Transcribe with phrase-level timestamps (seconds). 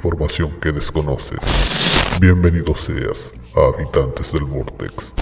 [0.00, 1.38] información que desconoces.
[2.20, 5.12] Bienvenido seas a Habitantes del Vortex.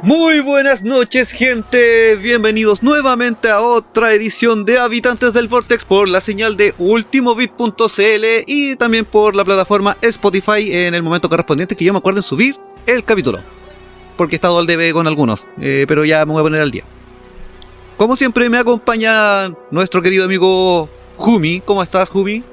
[0.00, 6.22] Muy buenas noches gente, bienvenidos nuevamente a otra edición de Habitantes del Vortex por la
[6.22, 11.92] señal de ultimobit.cl y también por la plataforma Spotify en el momento correspondiente que yo
[11.92, 13.61] me acuerdo en subir el capítulo.
[14.22, 16.70] Porque he estado al debe con algunos, eh, pero ya me voy a poner al
[16.70, 16.84] día.
[17.96, 21.60] Como siempre me acompaña nuestro querido amigo Jumi.
[21.60, 22.44] ¿Cómo estás Jumi?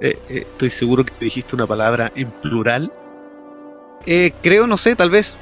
[0.00, 2.92] Eh, eh, estoy seguro que dijiste una palabra en plural.
[4.06, 5.36] Eh, creo, no sé, tal vez.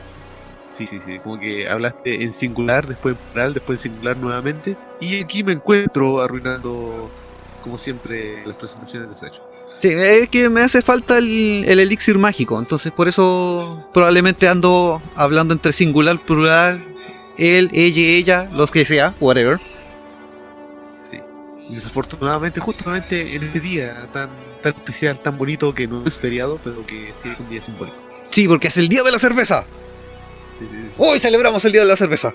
[0.68, 4.74] Sí, sí, sí, como que hablaste en singular, después en plural, después en singular nuevamente.
[5.00, 7.10] Y aquí me encuentro arruinando,
[7.62, 9.45] como siempre, las presentaciones de Sergio.
[9.78, 15.02] Sí, es que me hace falta el, el elixir mágico, entonces por eso probablemente ando
[15.14, 16.82] hablando entre singular, plural,
[17.36, 19.60] él, ella, ella, los que sea, whatever.
[21.02, 21.18] Sí.
[21.68, 24.30] Y desafortunadamente, justamente en este día tan,
[24.62, 27.96] tan especial, tan bonito, que no es feriado, pero que sí es un día simbólico.
[28.30, 29.66] Sí, porque es el día de la cerveza.
[30.58, 30.96] Sí, sí, sí.
[30.98, 32.32] Hoy celebramos el día de la cerveza.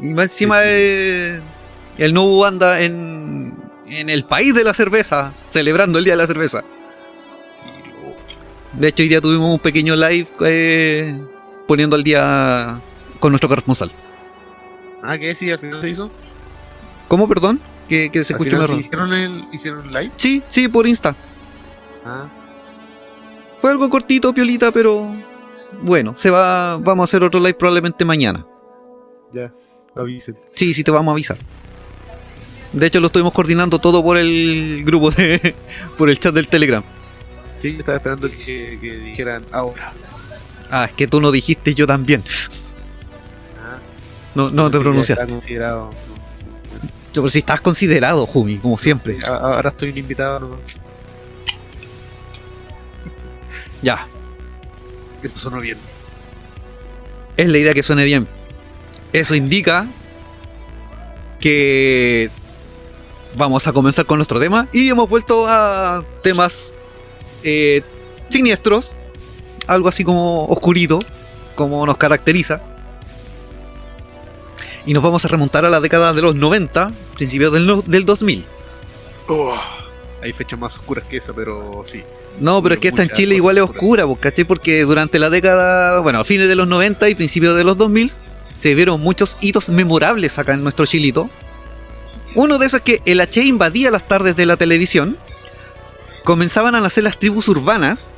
[0.00, 1.40] Y más encima eh,
[1.96, 3.45] el nuevo anda en,
[3.88, 6.64] en el país de la cerveza, celebrando el día de la cerveza.
[7.52, 7.66] Sí,
[8.02, 11.20] lo- De hecho, hoy día tuvimos un pequeño live eh,
[11.66, 12.80] poniendo al día
[13.20, 13.90] con nuestro corresponsal.
[15.02, 15.34] Ah, ¿qué?
[15.34, 16.10] Sí, al final se hizo.
[17.08, 17.60] ¿Cómo, perdón?
[17.88, 20.10] Que, se escuchó sí hicieron el hicieron live.
[20.16, 21.14] Sí, sí, por Insta.
[22.04, 22.26] Ah,
[23.60, 25.14] Fue algo cortito, piolita, pero
[25.82, 28.44] bueno, se va, vamos a hacer otro live probablemente mañana.
[29.32, 29.52] ya,
[29.94, 30.36] avisen.
[30.54, 31.36] Sí, sí te vamos a avisar.
[32.76, 35.54] De hecho, lo estuvimos coordinando todo por el grupo de.
[35.98, 36.82] por el chat del Telegram.
[37.60, 39.92] Sí, yo estaba esperando que, que dijeran ahora.
[40.70, 42.22] Ah, es que tú no dijiste yo también.
[43.58, 43.78] Ah,
[44.34, 45.22] No, no te pronunciaste.
[45.22, 45.90] Está considerado.
[47.14, 49.16] Pero si estás considerado, Jumi, como siempre.
[49.26, 50.58] Ahora estoy un invitado, no,
[53.82, 54.06] Ya,
[55.22, 55.78] eso sonó bien.
[57.36, 58.26] es la idea que suene bien.
[59.14, 59.86] Eso indica
[61.40, 62.30] que
[63.36, 66.72] vamos a comenzar con nuestro tema y hemos vuelto a temas
[67.42, 67.82] eh,
[68.28, 68.96] siniestros,
[69.66, 70.98] algo así como oscurito,
[71.54, 72.62] como nos caracteriza.
[74.84, 78.04] Y nos vamos a remontar a la década de los 90, principios del, no- del
[78.06, 78.44] 2000.
[79.28, 79.52] Oh,
[80.22, 82.02] hay fechas más oscuras que esa, pero sí.
[82.38, 84.44] No, pero es que esta en Chile igual es oscura, ¿cachai?
[84.44, 88.12] Porque durante la década, bueno, a fines de los 90 y principios de los 2000,
[88.56, 91.28] se vieron muchos hitos memorables acá en nuestro chilito.
[92.36, 95.16] Uno de esos es que el H invadía las tardes de la televisión,
[96.22, 98.12] comenzaban a nacer las tribus urbanas,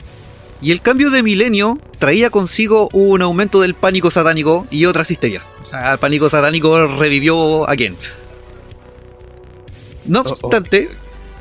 [0.60, 5.52] y el cambio de milenio traía consigo un aumento del pánico satánico y otras histerias.
[5.62, 7.96] O sea, el pánico satánico revivió a quién.
[10.04, 10.32] No Oh, oh.
[10.32, 10.90] obstante,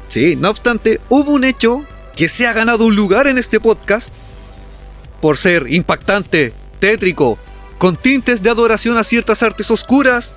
[0.07, 1.83] sí, no obstante, hubo un hecho
[2.15, 4.13] que se ha ganado un lugar en este podcast
[5.19, 7.39] por ser impactante, tétrico,
[7.79, 10.35] con tintes de adoración a ciertas artes oscuras,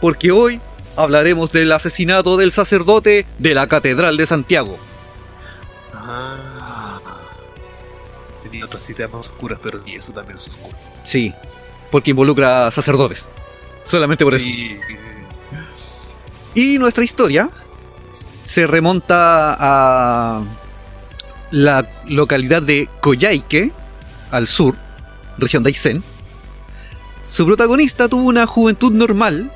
[0.00, 0.60] porque hoy
[0.96, 4.78] hablaremos del asesinato del sacerdote de la Catedral de Santiago.
[5.92, 7.00] Ah.
[8.42, 10.76] Tenía otras citas más oscuras, pero y eso también es oscuro.
[11.02, 11.32] Sí,
[11.90, 13.28] porque involucra sacerdotes.
[13.84, 14.44] Solamente por eso.
[14.44, 14.78] Sí.
[16.54, 17.50] Y nuestra historia
[18.44, 20.42] se remonta a
[21.50, 23.72] la localidad de Coyhaique,
[24.30, 24.76] al sur,
[25.38, 26.02] región de Aysén.
[27.28, 29.50] Su protagonista tuvo una juventud normal.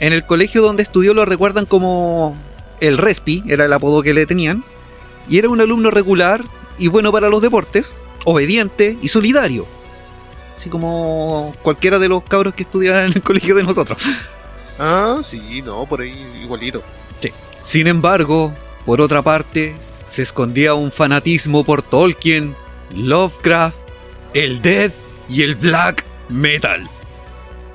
[0.00, 2.36] En el colegio donde estudió lo recuerdan como
[2.80, 4.64] el Respi, era el apodo que le tenían.
[5.28, 6.42] Y era un alumno regular
[6.78, 9.66] y bueno para los deportes, obediente y solidario.
[10.54, 14.02] Así como cualquiera de los cabros que estudian en el colegio de nosotros.
[14.78, 16.82] Ah, sí, no, por ahí igualito.
[17.60, 18.54] Sin embargo,
[18.86, 19.74] por otra parte,
[20.06, 22.56] se escondía un fanatismo por Tolkien,
[22.96, 23.76] Lovecraft,
[24.32, 24.94] el Death
[25.28, 26.88] y el Black Metal.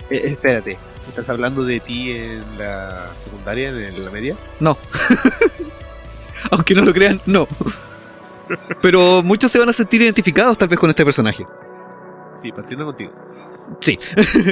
[0.09, 4.35] Eh, espérate, ¿estás hablando de ti en la secundaria, en la media?
[4.59, 4.77] No.
[6.51, 7.47] Aunque no lo crean, no.
[8.81, 11.45] Pero muchos se van a sentir identificados tal vez con este personaje.
[12.41, 13.11] Sí, partiendo contigo.
[13.79, 13.97] Sí.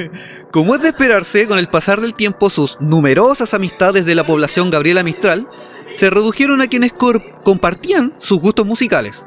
[0.50, 4.70] Como es de esperarse, con el pasar del tiempo sus numerosas amistades de la población
[4.70, 5.48] Gabriela Mistral
[5.90, 6.92] se redujeron a quienes
[7.44, 9.26] compartían sus gustos musicales.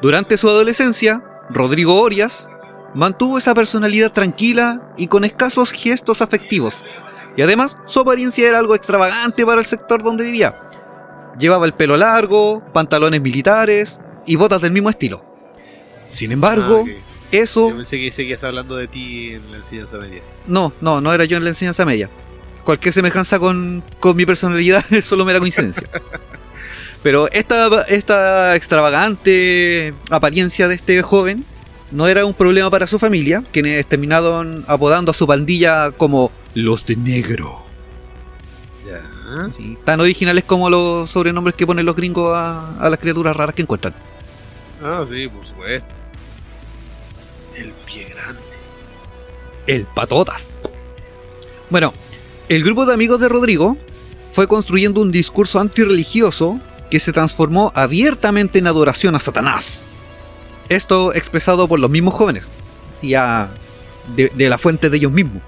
[0.00, 2.48] Durante su adolescencia, Rodrigo Orias
[2.94, 6.84] mantuvo esa personalidad tranquila y con escasos gestos afectivos.
[7.36, 10.60] Y además, su apariencia era algo extravagante para el sector donde vivía.
[11.38, 15.24] Llevaba el pelo largo, pantalones militares y botas del mismo estilo.
[16.08, 16.92] Sin embargo, Ah.
[17.30, 20.22] Eso, Yo pensé que seguías hablando de ti en la enseñanza media.
[20.46, 22.08] no, no, no era yo en la enseñanza media.
[22.64, 25.86] Cualquier semejanza con, con mi personalidad es solo mera coincidencia.
[27.02, 31.44] Pero esta, esta extravagante apariencia de este joven
[31.90, 36.84] no era un problema para su familia, quienes terminaron apodando a su pandilla como los
[36.86, 37.64] de negro.
[38.86, 39.52] Ya.
[39.52, 43.54] Sí, tan originales como los sobrenombres que ponen los gringos a, a las criaturas raras
[43.54, 43.94] que encuentran.
[44.82, 45.94] Ah, sí, por supuesto.
[47.56, 48.40] El pie grande.
[49.66, 50.60] El patotas.
[51.68, 51.92] Bueno,
[52.48, 53.76] el grupo de amigos de Rodrigo
[54.32, 56.60] fue construyendo un discurso antirreligioso
[56.90, 59.87] que se transformó abiertamente en adoración a Satanás.
[60.68, 62.48] Esto expresado por los mismos jóvenes,
[63.02, 63.50] ya
[64.16, 65.42] de, de la fuente de ellos mismos.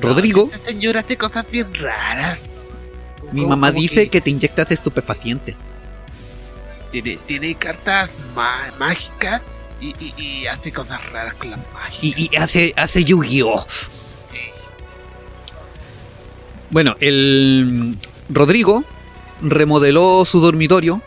[0.00, 2.38] Rodrigo, Esta señora hace cosas bien raras.
[3.32, 5.54] mi mamá dice que que te inyectas estupefacientes.
[6.90, 9.40] tiene, tiene cartas má- mágicas
[9.80, 11.98] y, y- y hace cosas raras con las magia.
[12.02, 13.66] Y, y hace, hace Yu-Gi-Oh!
[16.70, 17.96] Bueno, el
[18.30, 18.84] Rodrigo
[19.42, 21.02] remodeló su dormitorio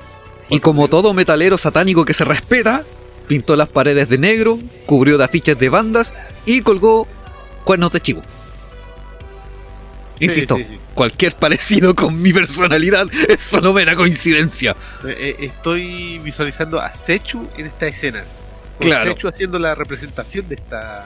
[0.50, 2.84] y como todo metalero satánico que se respeta,
[3.28, 6.14] pintó las paredes de negro, cubrió de afiches de bandas
[6.46, 7.08] y colgó
[7.64, 8.22] cuernos de chivo.
[10.20, 10.80] Insisto, sí, sí.
[10.94, 14.76] cualquier parecido con mi personalidad es solo mera coincidencia.
[15.06, 18.24] Eh, eh, Estoy visualizando a Sechu en esta escena.
[18.80, 19.12] Claro.
[19.14, 21.06] Sechu haciendo la representación de esta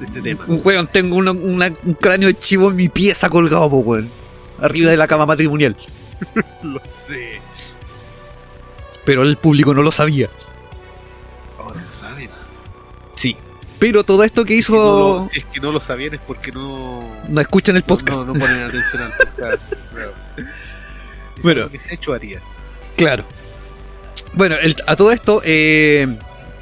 [0.00, 0.44] de este tema.
[0.46, 4.10] Un weón, tengo una- una- un cráneo de chivo en mi pieza colgado, po, weón.
[4.60, 5.74] Arriba de la cama matrimonial.
[6.62, 7.40] Lo sé.
[9.04, 10.28] Pero el público no lo sabía.
[11.58, 12.30] Lo saben.
[13.14, 13.36] Sí.
[13.78, 14.74] Pero todo esto que no hizo...
[14.74, 17.02] lo- es que no lo sabían es porque no.
[17.28, 18.20] No escuchan el podcast.
[18.20, 19.62] No, no ponen atención al podcast.
[19.92, 20.12] Claro.
[21.42, 21.62] Bueno.
[21.62, 22.40] lo que Sechu haría.
[22.96, 23.24] Claro.
[24.32, 26.16] Bueno, el- a todo esto, eh,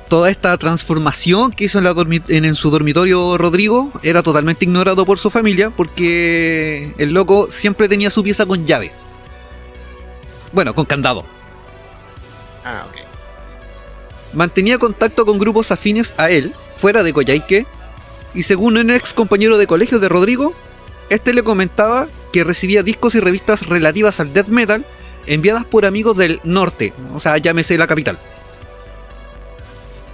[0.09, 4.65] toda esta transformación que hizo en, la dormi- en, en su dormitorio Rodrigo era totalmente
[4.65, 8.91] ignorado por su familia porque el loco siempre tenía su pieza con llave.
[10.53, 11.25] Bueno, con candado.
[12.64, 12.97] Ah, ok.
[14.35, 17.67] Mantenía contacto con grupos afines a él, fuera de Coyhaique,
[18.35, 20.55] y según un ex compañero de colegio de Rodrigo,
[21.11, 24.87] este le comentaba que recibía discos y revistas relativas al death metal
[25.26, 28.19] enviadas por amigos del norte, o sea, llámese la capital.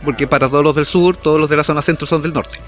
[0.05, 2.59] Porque para todos los del sur, todos los de la zona centro son del norte.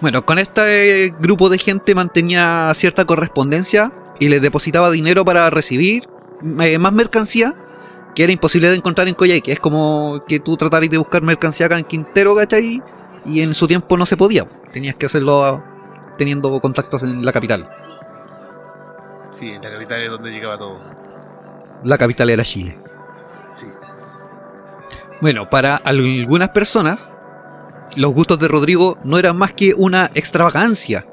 [0.00, 6.08] Bueno, con este grupo de gente mantenía cierta correspondencia y les depositaba dinero para recibir
[6.60, 7.54] eh, más mercancía
[8.14, 9.52] que era imposible de encontrar en Coyhaique.
[9.52, 12.82] Es como que tú trataras de buscar mercancía acá en Quintero, ¿cachai?
[13.24, 14.46] Y en su tiempo no se podía.
[14.72, 15.64] Tenías que hacerlo a-
[16.18, 17.68] teniendo contactos en la capital.
[19.30, 20.78] Sí, en la capital es donde llegaba todo.
[21.84, 22.78] La capital era Chile.
[23.54, 23.66] Sí.
[25.20, 27.10] Bueno, para algunas personas,
[27.96, 31.06] los gustos de Rodrigo no eran más que una extravagancia.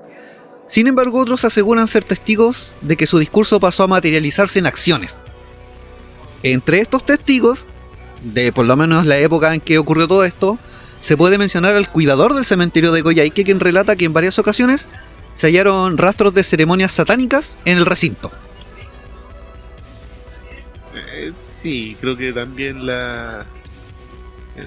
[0.67, 5.21] Sin embargo, otros aseguran ser testigos de que su discurso pasó a materializarse en acciones.
[6.43, 7.65] Entre estos testigos,
[8.23, 10.57] de por lo menos la época en que ocurrió todo esto,
[10.99, 14.87] se puede mencionar al cuidador del cementerio de Coyhaique, quien relata que en varias ocasiones
[15.31, 18.31] se hallaron rastros de ceremonias satánicas en el recinto.
[20.95, 23.45] Eh, sí, creo que también la.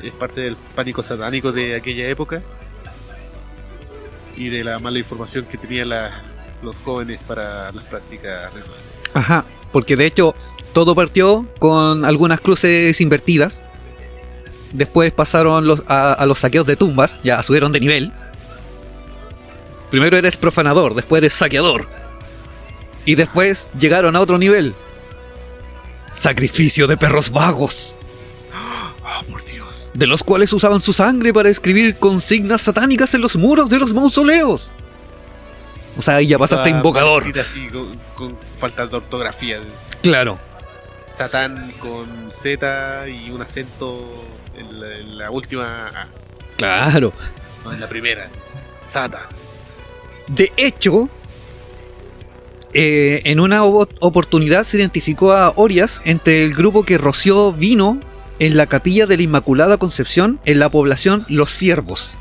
[0.02, 2.42] Es parte del pánico satánico de aquella época.
[4.36, 6.22] Y de la mala información que tenían la-
[6.62, 8.50] los jóvenes para las prácticas.
[9.12, 10.34] Ajá, porque de hecho
[10.72, 13.62] todo partió con algunas cruces invertidas.
[14.72, 18.12] Después pasaron los- a, a los saqueos de tumbas, ya subieron de nivel.
[19.90, 21.86] Primero eres profanador, después eres saqueador.
[23.04, 24.74] Y después llegaron a otro nivel.
[26.14, 27.94] Sacrificio de perros vagos,
[28.54, 29.88] ¡Ah, por Dios!
[29.94, 33.92] de los cuales usaban su sangre para escribir consignas satánicas en los muros de los
[33.92, 34.74] mausoleos.
[35.96, 37.22] O sea, ahí ya pasaste a Ah, invocador.
[37.26, 39.60] escrita Así, con, con falta de ortografía.
[40.02, 40.38] Claro.
[41.16, 44.24] Satán con Z y un acento
[44.56, 46.06] en la, en la última A,
[46.56, 47.12] Claro.
[47.64, 48.28] no en la primera.
[48.92, 49.26] Satán.
[50.28, 51.08] De hecho,
[52.74, 58.00] eh, en una oportunidad se identificó a Orias entre el grupo que roció vino
[58.38, 62.14] en la capilla de la Inmaculada Concepción en la población Los Ciervos.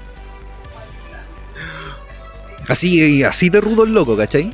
[2.67, 4.51] Así, así de rudo el loco, ¿cachai?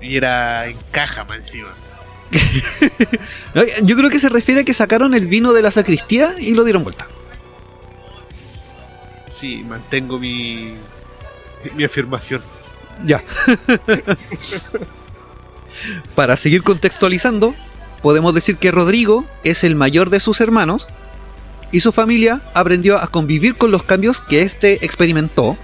[0.00, 1.68] Y era en caja más encima.
[3.82, 6.64] Yo creo que se refiere a que sacaron el vino de la sacristía y lo
[6.64, 7.06] dieron vuelta.
[9.28, 10.74] Sí, mantengo mi,
[11.74, 12.42] mi afirmación.
[13.04, 13.24] Ya.
[16.14, 17.54] Para seguir contextualizando,
[18.02, 20.88] podemos decir que Rodrigo es el mayor de sus hermanos
[21.72, 25.56] y su familia aprendió a convivir con los cambios que éste experimentó.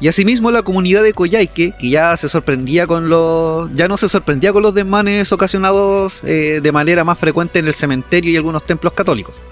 [0.00, 3.70] Y asimismo la comunidad de Coyhaique, que ya se sorprendía con los.
[3.74, 7.74] ya no se sorprendía con los desmanes ocasionados eh, de manera más frecuente en el
[7.74, 9.42] cementerio y algunos templos católicos.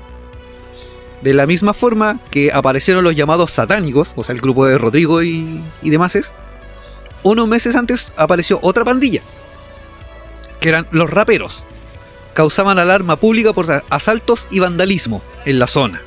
[1.20, 5.22] De la misma forma que aparecieron los llamados satánicos, o sea, el grupo de Rodrigo
[5.22, 6.32] y, demás,
[7.22, 9.20] unos meses antes apareció otra pandilla,
[10.60, 11.66] que eran los raperos.
[12.32, 16.00] Causaban alarma pública por asaltos y vandalismo en la zona.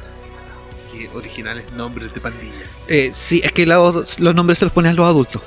[0.93, 2.70] Qué originales nombres de pandilla.
[2.93, 5.41] Eh, sí, es que los, los nombres se los ponen los adultos.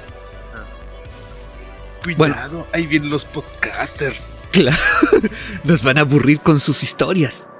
[2.02, 4.28] Cuidado, ahí vienen los podcasters.
[4.50, 4.78] Claro,
[5.64, 7.50] nos van a aburrir con sus historias.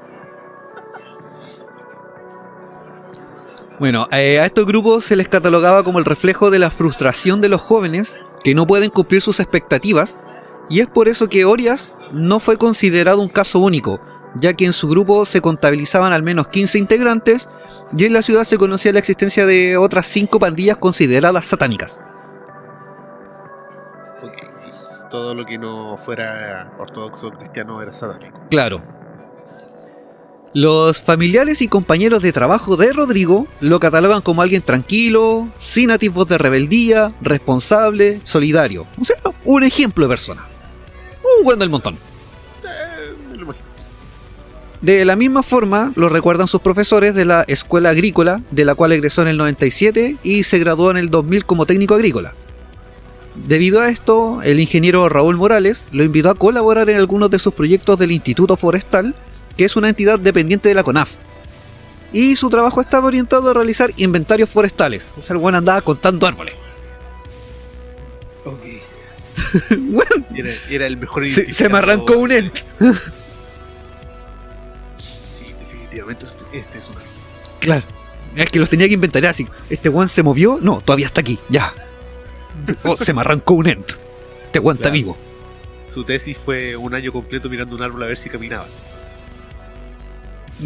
[3.79, 7.51] Bueno, eh, a estos grupos se les catalogaba como el reflejo de la frustración de
[7.51, 10.23] los jóvenes que no pueden cumplir sus expectativas,
[10.71, 14.01] y es por eso que Orias no fue considerado un caso único,
[14.35, 17.49] ya que en su grupo se contabilizaban al menos 15 integrantes
[17.97, 22.03] y en la ciudad se conocía la existencia de otras 5 pandillas consideradas satánicas.
[24.23, 24.71] Ok, sí.
[25.11, 28.41] Todo lo que no fuera ortodoxo cristiano era satánico.
[28.51, 28.83] Claro.
[30.55, 36.29] Los familiares y compañeros de trabajo de Rodrigo lo catalogan como alguien tranquilo, sin atisbos
[36.29, 38.87] de rebeldía, responsable, solidario.
[39.01, 40.47] O sea, un ejemplo de persona.
[41.39, 41.99] Un buen del montón.
[44.85, 48.93] De la misma forma lo recuerdan sus profesores de la escuela agrícola, de la cual
[48.93, 52.35] egresó en el 97 y se graduó en el 2000 como técnico agrícola.
[53.35, 57.55] Debido a esto, el ingeniero Raúl Morales lo invitó a colaborar en algunos de sus
[57.55, 59.15] proyectos del Instituto Forestal,
[59.57, 61.13] que es una entidad dependiente de la CONAF.
[62.13, 65.15] Y su trabajo estaba orientado a realizar inventarios forestales.
[65.17, 66.53] O sea, el buen andaba contando árboles.
[68.45, 68.61] Ok.
[69.79, 72.59] Bueno, Era, era el mejor se, se me arrancó un ent.
[75.95, 77.09] Este, este es un árbol.
[77.61, 77.85] Claro.
[78.37, 79.47] Es que los tenía que inventar así.
[79.71, 80.59] Este one se movió.
[80.61, 81.39] No, todavía está aquí.
[81.49, 81.73] Ya.
[82.85, 83.91] Oh, se me arrancó un ent.
[84.47, 84.93] Este one está Claro.
[84.93, 85.17] vivo.
[85.89, 88.67] Su tesis fue un año completo mirando un árbol a ver si caminaba.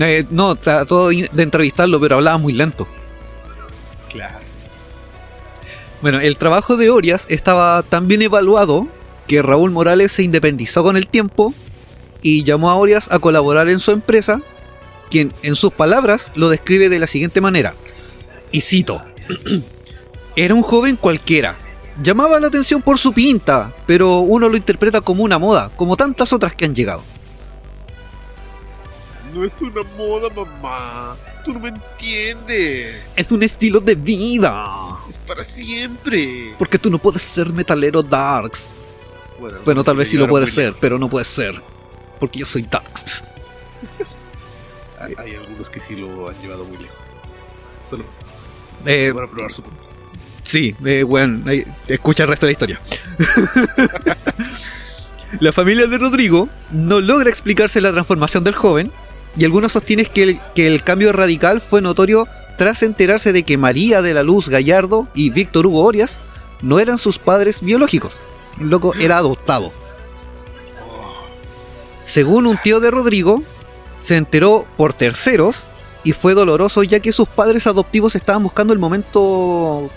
[0.00, 2.86] Eh, no, trató de entrevistarlo, pero hablaba muy lento.
[4.12, 4.38] Claro.
[6.02, 8.86] Bueno, el trabajo de Orias estaba tan bien evaluado
[9.26, 11.52] que Raúl Morales se independizó con el tiempo
[12.22, 14.40] y llamó a Orias a colaborar en su empresa,
[15.08, 17.74] quien en sus palabras lo describe de la siguiente manera.
[18.50, 19.02] Y cito,
[20.36, 21.56] era un joven cualquiera.
[22.02, 26.32] Llamaba la atención por su pinta, pero uno lo interpreta como una moda, como tantas
[26.32, 27.02] otras que han llegado.
[29.34, 31.16] No es una moda, mamá.
[31.44, 33.02] Tú no me entiendes.
[33.16, 34.68] Es un estilo de vida.
[35.10, 36.54] Es para siempre.
[36.58, 38.76] Porque tú no puedes ser metalero darks.
[39.64, 41.60] Bueno, tal vez sí lo llegaron puede muy ser, pero no puede ser.
[42.18, 43.22] Porque yo soy darks.
[45.00, 46.98] Hay, algunos que sí lo han llevado muy lejos.
[47.88, 48.04] Solo
[48.84, 49.82] Eh, para probar su punto.
[50.42, 52.80] Sí, eh, bueno, ahí, escucha el resto de la historia.
[55.40, 58.90] la familia de Rodrigo no logra explicarse la transformación del joven
[59.36, 62.26] y algunos sostienen que el, que el cambio radical fue notorio
[62.56, 66.18] tras enterarse de que María de la Luz Gallardo y Víctor Hugo Orias
[66.62, 68.18] no eran sus padres biológicos.
[68.58, 69.66] El loco era adoptado.
[70.82, 71.24] Oh,
[72.02, 73.42] Según un tío de Rodrigo,
[73.98, 75.64] se enteró por terceros
[76.04, 79.90] y fue doloroso ya que sus padres adoptivos estaban buscando el momento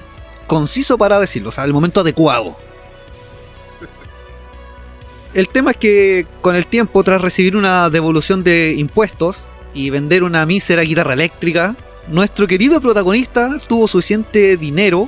[0.48, 2.58] conciso para decirlo, o sea, el momento adecuado.
[5.34, 10.24] El tema es que con el tiempo, tras recibir una devolución de impuestos y vender
[10.24, 11.78] una mísera guitarra eléctrica,
[12.10, 15.08] nuestro querido protagonista tuvo suficiente dinero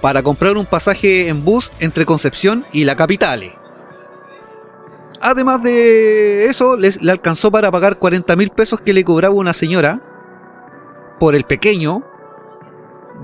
[0.00, 3.57] para comprar un pasaje en bus entre Concepción y la capital.
[5.20, 9.52] Además de eso, les, le alcanzó para pagar 40 mil pesos que le cobraba una
[9.52, 10.00] señora
[11.18, 12.04] por el pequeño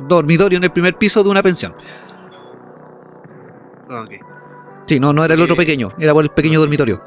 [0.09, 1.75] dormitorio en el primer piso de una pensión.
[3.89, 4.11] ok.
[4.87, 7.01] Sí, no, no era el otro Eh, pequeño, era por el pequeño dormitorio.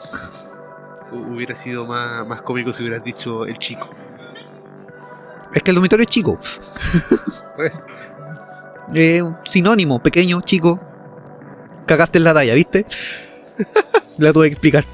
[1.12, 3.90] Hu- Hubiera sido más, más cómico si hubieras dicho el chico.
[5.54, 6.40] Es que el dormitorio es chico.
[8.94, 10.80] Eh, sinónimo, pequeño, chico.
[11.86, 12.86] Cagaste en la talla, ¿viste?
[14.18, 14.86] La tuve que explicar.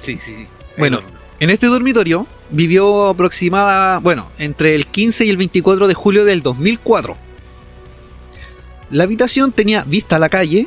[0.00, 0.46] Sí, sí, sí.
[0.76, 0.98] Bueno.
[0.98, 1.18] Enorme.
[1.40, 6.42] En este dormitorio vivió aproximada, bueno, entre el 15 y el 24 de julio del
[6.42, 7.16] 2004.
[8.90, 10.66] La habitación tenía vista a la calle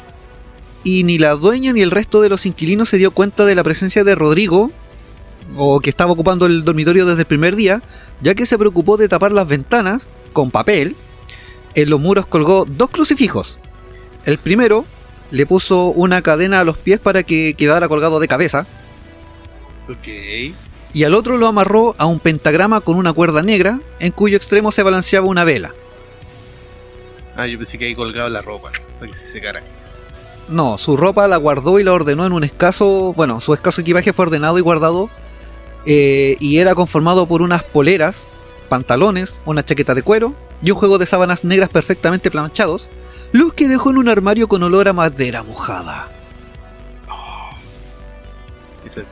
[0.84, 3.63] y ni la dueña ni el resto de los inquilinos se dio cuenta de la
[3.63, 4.72] presencia de Rodrigo,
[5.58, 7.81] o que estaba ocupando el dormitorio desde el primer día,
[8.22, 10.96] ya que se preocupó de tapar las ventanas con papel.
[11.74, 13.58] En los muros colgó dos crucifijos.
[14.25, 14.86] El primero
[15.32, 18.66] le puso una cadena a los pies para que quedara colgado de cabeza,
[19.90, 20.08] Ok.
[20.94, 24.72] y al otro lo amarró a un pentagrama con una cuerda negra en cuyo extremo
[24.72, 25.74] se balanceaba una vela.
[27.36, 29.62] Ah, yo pensé que ahí colgaba la ropa para que se secara.
[30.50, 34.12] No, su ropa la guardó y la ordenó en un escaso, bueno, su escaso equipaje
[34.12, 35.10] fue ordenado y guardado
[35.86, 38.34] eh, y era conformado por unas poleras,
[38.68, 42.90] pantalones, una chaqueta de cuero y un juego de sábanas negras perfectamente planchados,
[43.32, 46.08] los que dejó en un armario con olor a madera mojada.
[48.86, 49.08] Eso es.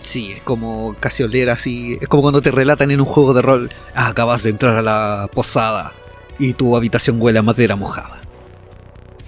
[0.00, 1.98] Sí, es como casi oler así.
[2.00, 3.70] Es como cuando te relatan en un juego de rol.
[3.94, 5.92] "Ah, acabas de entrar a la posada
[6.38, 8.20] y tu habitación huele a madera mojada.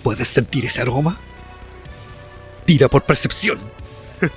[0.02, 1.18] ¿Puedes sentir ese aroma?
[2.64, 3.58] Tira por percepción.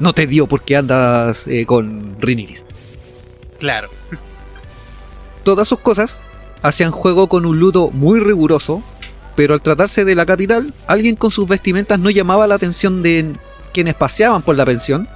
[0.00, 2.66] No te dio porque andas eh, con rinitis.
[3.60, 3.88] Claro.
[5.44, 6.20] Todas sus cosas
[6.62, 8.82] hacían juego con un ludo muy riguroso,
[9.36, 13.32] pero al tratarse de la capital, alguien con sus vestimentas no llamaba la atención de
[13.72, 15.08] quienes paseaban por la pensión,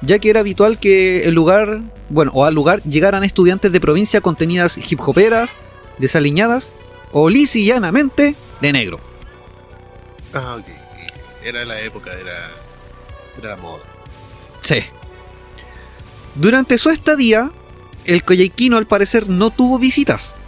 [0.00, 4.20] ya que era habitual que el lugar, bueno, o al lugar llegaran estudiantes de provincia
[4.20, 5.54] contenidas hip hoperas,
[5.98, 6.72] desaliñadas
[7.12, 9.00] o lisa y llanamente de negro.
[10.32, 11.20] Ah, ok, sí, sí.
[11.44, 12.50] Era la época, era,
[13.38, 13.82] era la moda.
[14.62, 14.76] Sí.
[16.34, 17.50] Durante su estadía,
[18.04, 20.38] el coyhaiquino al parecer no tuvo visitas.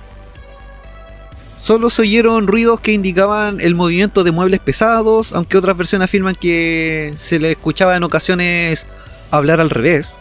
[1.62, 6.34] Solo se oyeron ruidos que indicaban el movimiento de muebles pesados, aunque otras versiones afirman
[6.34, 8.88] que se le escuchaba en ocasiones
[9.30, 10.20] hablar al revés.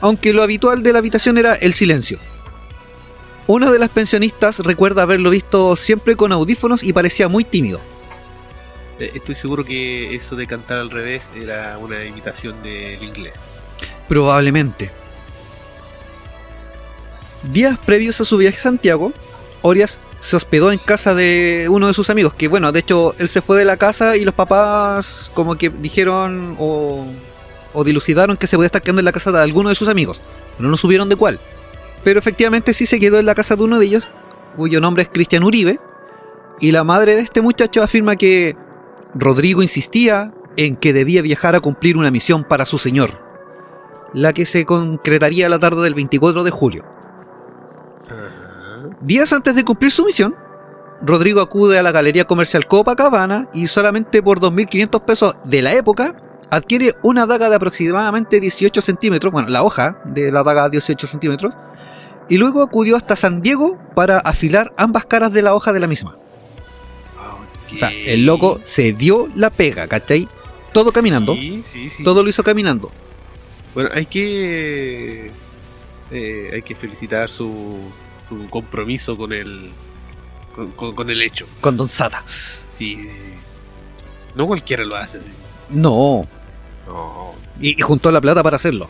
[0.00, 2.18] Aunque lo habitual de la habitación era el silencio.
[3.46, 7.80] Una de las pensionistas recuerda haberlo visto siempre con audífonos y parecía muy tímido.
[8.98, 13.36] Eh, Estoy seguro que eso de cantar al revés era una imitación del inglés.
[14.08, 14.90] Probablemente.
[17.44, 19.12] Días previos a su viaje a Santiago,
[19.62, 23.28] Orias se hospedó en casa de uno de sus amigos, que bueno, de hecho él
[23.28, 27.06] se fue de la casa y los papás como que dijeron o,
[27.72, 30.22] o dilucidaron que se podía estar quedando en la casa de alguno de sus amigos,
[30.56, 31.40] pero no supieron de cuál.
[32.04, 34.08] Pero efectivamente sí se quedó en la casa de uno de ellos,
[34.56, 35.78] cuyo nombre es Cristian Uribe,
[36.60, 38.56] y la madre de este muchacho afirma que
[39.14, 43.20] Rodrigo insistía en que debía viajar a cumplir una misión para su señor,
[44.12, 46.84] la que se concretaría la tarde del 24 de julio.
[49.02, 50.36] Días antes de cumplir su misión,
[51.02, 56.14] Rodrigo acude a la galería comercial Copacabana y solamente por 2.500 pesos de la época
[56.50, 61.06] adquiere una daga de aproximadamente 18 centímetros, bueno, la hoja de la daga de 18
[61.06, 61.54] centímetros,
[62.28, 65.88] y luego acudió hasta San Diego para afilar ambas caras de la hoja de la
[65.88, 66.16] misma.
[67.72, 70.28] O sea, el loco se dio la pega, ¿cachai?
[70.72, 72.04] Todo caminando, Sí, sí, sí.
[72.04, 72.92] todo lo hizo caminando.
[73.74, 75.30] Bueno, hay que.
[76.10, 77.80] eh, hay que felicitar su,
[78.40, 79.70] su compromiso con el.
[80.54, 81.46] Con, con- con el hecho.
[81.60, 82.22] Con Don Sata.
[82.68, 83.32] Sí, sí, sí.
[84.34, 85.20] No cualquiera lo hace.
[85.70, 86.26] No,
[86.86, 88.88] No, y, y juntó la plata para hacerlo.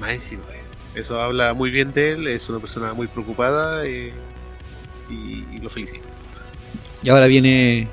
[0.00, 0.42] más encima.
[0.94, 2.26] Eso habla muy bien de él.
[2.26, 4.12] Es una persona muy preocupada eh,
[5.10, 6.06] y, y lo felicito.
[7.02, 7.88] Y ahora viene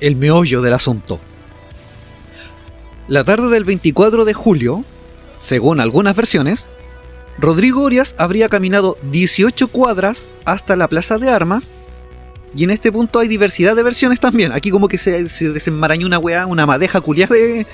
[0.00, 1.18] el meollo del asunto.
[3.08, 4.84] La tarde del 24 de julio,
[5.38, 6.68] según algunas versiones,
[7.38, 11.74] Rodrigo Orias habría caminado 18 cuadras hasta la plaza de armas.
[12.54, 14.52] Y en este punto hay diversidad de versiones también.
[14.52, 17.66] Aquí como que se, se desenmarañó una weá, una madeja culiada de,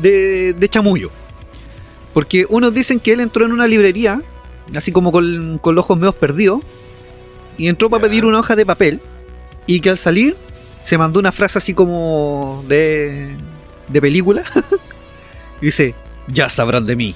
[0.00, 1.10] de, de chamullo.
[2.12, 4.22] Porque unos dicen que él entró en una librería,
[4.74, 6.60] así como con, con los ojos medio perdidos,
[7.58, 9.00] y entró para pedir una hoja de papel,
[9.66, 10.36] y que al salir
[10.80, 13.36] se mandó una frase así como de,
[13.88, 14.44] de película.
[15.60, 15.94] Dice,
[16.28, 17.14] ya sabrán de mí.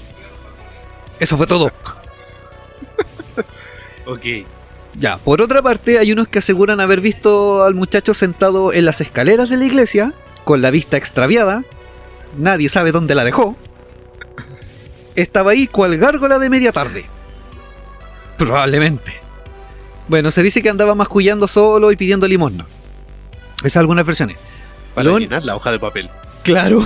[1.20, 1.70] Eso fue todo.
[4.06, 4.24] Ok.
[4.98, 9.00] Ya, por otra parte, hay unos que aseguran haber visto al muchacho sentado en las
[9.00, 11.62] escaleras de la iglesia, con la vista extraviada.
[12.36, 13.56] Nadie sabe dónde la dejó.
[15.14, 17.04] Estaba ahí cual gárgola de media tarde.
[18.36, 19.12] Probablemente.
[20.08, 22.66] Bueno, se dice que andaba mascullando solo y pidiendo limosna.
[23.62, 24.38] Esas algunas versiones.
[24.94, 26.10] Para Lo- llenar la hoja de papel.
[26.42, 26.82] Claro.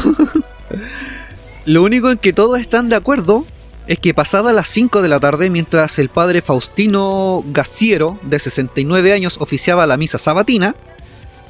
[1.65, 3.47] Lo único en que todos están de acuerdo
[3.87, 9.13] es que pasada las 5 de la tarde, mientras el padre Faustino Gaciero, de 69
[9.13, 10.75] años, oficiaba la misa sabatina,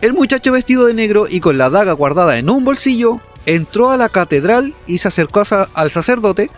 [0.01, 3.97] el muchacho vestido de negro y con la daga guardada en un bolsillo entró a
[3.97, 5.42] la catedral y se acercó
[5.75, 6.51] al sacerdote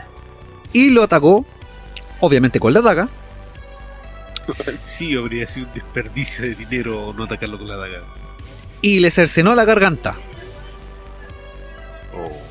[0.72, 1.44] y lo atacó,
[2.20, 3.08] obviamente con la daga,
[4.78, 7.98] Sí, habría sido un desperdicio de dinero no atacarlo con la daga.
[8.80, 10.18] y le cercenó la garganta.
[12.14, 12.45] Oh.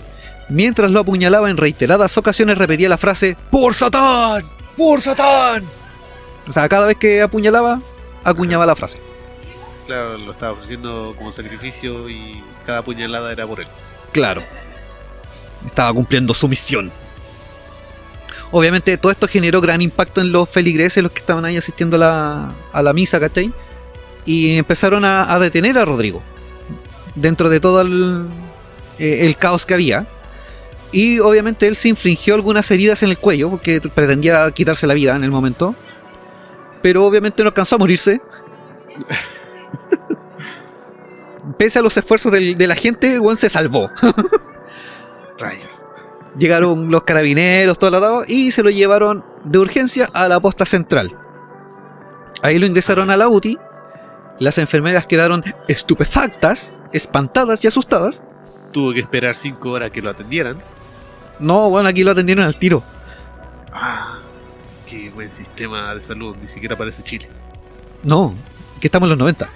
[0.49, 4.45] Mientras lo apuñalaba en reiteradas ocasiones repetía la frase ¡Por Satán!
[4.77, 5.63] ¡Por Satán!
[6.47, 7.81] O sea, cada vez que apuñalaba,
[8.23, 8.99] acuñaba la frase.
[9.87, 13.67] Claro, lo estaba ofreciendo como sacrificio y cada puñalada era por él.
[14.11, 14.43] Claro.
[15.65, 16.91] Estaba cumpliendo su misión.
[18.51, 21.99] Obviamente todo esto generó gran impacto en los feligreses, los que estaban ahí asistiendo a
[21.99, 23.51] la, a la misa, ¿cachai?
[24.25, 26.21] Y empezaron a, a detener a Rodrigo.
[27.15, 28.27] Dentro de todo el,
[28.99, 30.07] eh, el caos que había.
[30.91, 35.15] Y obviamente él se infringió algunas heridas en el cuello, porque pretendía quitarse la vida
[35.15, 35.75] en el momento.
[36.81, 38.21] Pero obviamente no alcanzó a morirse.
[41.57, 43.89] Pese a los esfuerzos del- de la gente, el buen se salvó.
[45.37, 45.85] Rayos.
[46.37, 50.65] Llegaron los carabineros, todo el atado, y se lo llevaron de urgencia a la posta
[50.65, 51.15] central.
[52.41, 53.57] Ahí lo ingresaron a la UTI.
[54.39, 58.23] Las enfermeras quedaron estupefactas, espantadas y asustadas.
[58.73, 60.57] Tuvo que esperar cinco horas que lo atendieran.
[61.39, 62.83] No, bueno, aquí lo atendieron al tiro.
[63.73, 64.19] Ah,
[64.89, 66.35] qué buen sistema de salud.
[66.41, 67.27] Ni siquiera parece Chile.
[68.03, 68.33] No,
[68.79, 69.49] que estamos en los 90.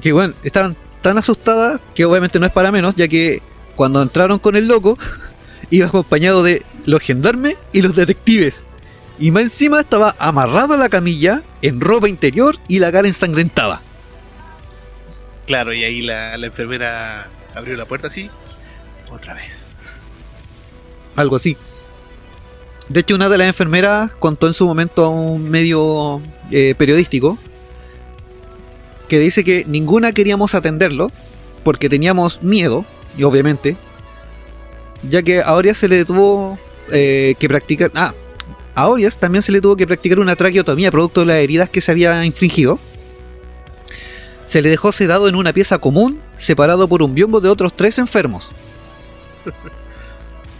[0.00, 3.42] Que bueno, estaban tan asustadas que obviamente no es para menos, ya que
[3.74, 4.98] cuando entraron con el loco,
[5.70, 8.64] iba acompañado de los gendarmes y los detectives.
[9.18, 13.80] Y más encima estaba amarrado a la camilla, en ropa interior y la cara ensangrentada.
[15.46, 18.30] Claro, y ahí la, la enfermera abrió la puerta así.
[19.10, 19.61] Otra vez.
[21.16, 21.56] Algo así.
[22.88, 26.20] De hecho, una de las enfermeras contó en su momento a un medio
[26.50, 27.38] eh, periodístico
[29.08, 31.10] que dice que ninguna queríamos atenderlo
[31.64, 32.84] porque teníamos miedo,
[33.16, 33.76] y obviamente,
[35.08, 36.58] ya que a Orias se le tuvo
[36.90, 37.90] eh, que practicar.
[37.94, 38.14] Ah,
[38.74, 41.80] a Orias también se le tuvo que practicar una traqueotomía producto de las heridas que
[41.80, 42.78] se había infligido.
[44.44, 47.98] Se le dejó sedado en una pieza común, separado por un biombo de otros tres
[47.98, 48.50] enfermos.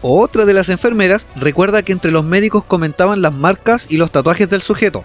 [0.03, 4.51] Otra de las enfermeras recuerda que entre los médicos comentaban las marcas y los tatuajes
[4.51, 5.05] del sujeto.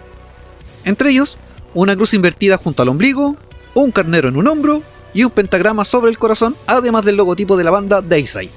[0.84, 1.38] Entre ellos,
[1.74, 3.36] una cruz invertida junto al ombligo,
[3.74, 4.82] un carnero en un hombro
[5.14, 8.50] y un pentagrama sobre el corazón, además del logotipo de la banda Dayside.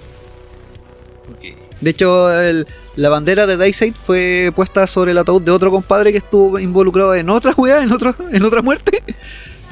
[1.79, 6.11] De hecho, el- la bandera de Dayside fue puesta sobre el ataúd de otro compadre
[6.11, 9.03] que estuvo involucrado en otra weá, en, otro, en otra muerte.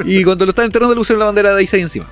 [0.06, 2.08] Y cuando lo estaban enterrando le pusieron la bandera de Dayside encima.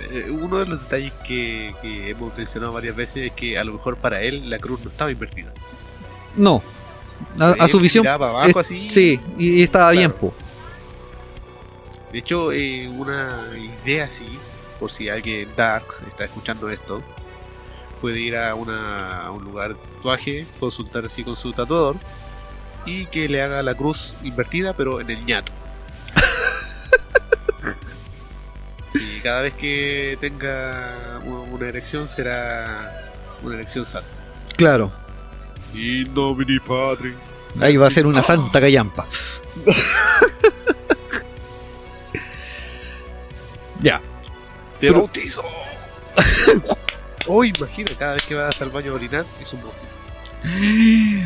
[0.00, 3.72] Eh, uno de los detalles que, que hemos mencionado varias veces es que a lo
[3.74, 5.52] mejor para él la cruz no estaba invertida.
[6.36, 6.62] No.
[7.38, 8.06] A, a su visión.
[8.06, 8.88] abajo es- así.
[8.90, 10.32] Sí, y, y estaba bien, po.
[12.12, 13.46] De hecho, eh, una
[13.84, 14.26] idea así,
[14.80, 17.02] por si alguien Darks está escuchando esto,
[18.00, 21.96] puede ir a, una, a un lugar de tatuaje, consultar así con su tatuador
[22.86, 25.52] y que le haga la cruz invertida, pero en el ñato.
[29.20, 34.08] Y cada vez que tenga una erección será una erección santa.
[34.56, 34.90] Claro.
[35.74, 36.34] Y no
[36.66, 37.12] padre.
[37.60, 39.06] Ahí va a ser una santa callampa.
[43.80, 43.98] ya.
[44.80, 45.42] ¡Te Pero- bautizo!
[47.32, 50.00] Oh, imagina, cada vez que vas al baño a orinar es un bautizo.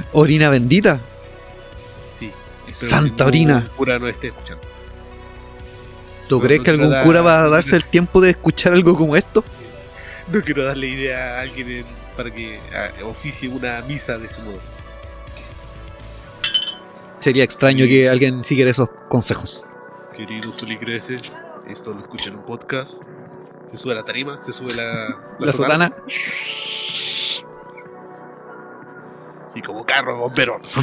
[0.12, 0.98] Orina bendita.
[2.18, 2.30] Sí.
[2.72, 3.64] Santa orina.
[3.76, 4.60] cura no esté escuchando.
[6.28, 9.44] ¿Tú crees que algún cura va a darse el tiempo de escuchar algo como esto?
[10.32, 12.58] No quiero darle idea a alguien en- para que
[13.04, 14.58] oficie una misa de ese modo.
[17.20, 17.90] Sería extraño Sí.
[17.90, 19.64] que alguien siguiera esos consejos.
[20.16, 21.36] Queridos feligreses,
[21.68, 23.02] esto lo escuchan en un podcast.
[23.70, 25.92] Se sube la tarima, se sube la, La, sotana.
[29.52, 30.76] Sí, como carro de bomberos.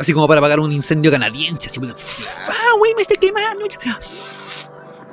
[0.00, 1.68] Así como para apagar un incendio canadiense.
[1.68, 3.64] Así, como, ¡Ah, güey, me estoy quemando!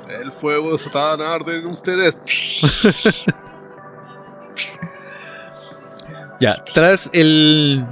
[0.08, 2.20] El fuego de Satán arde en ustedes.
[6.40, 7.84] Ya, tras el.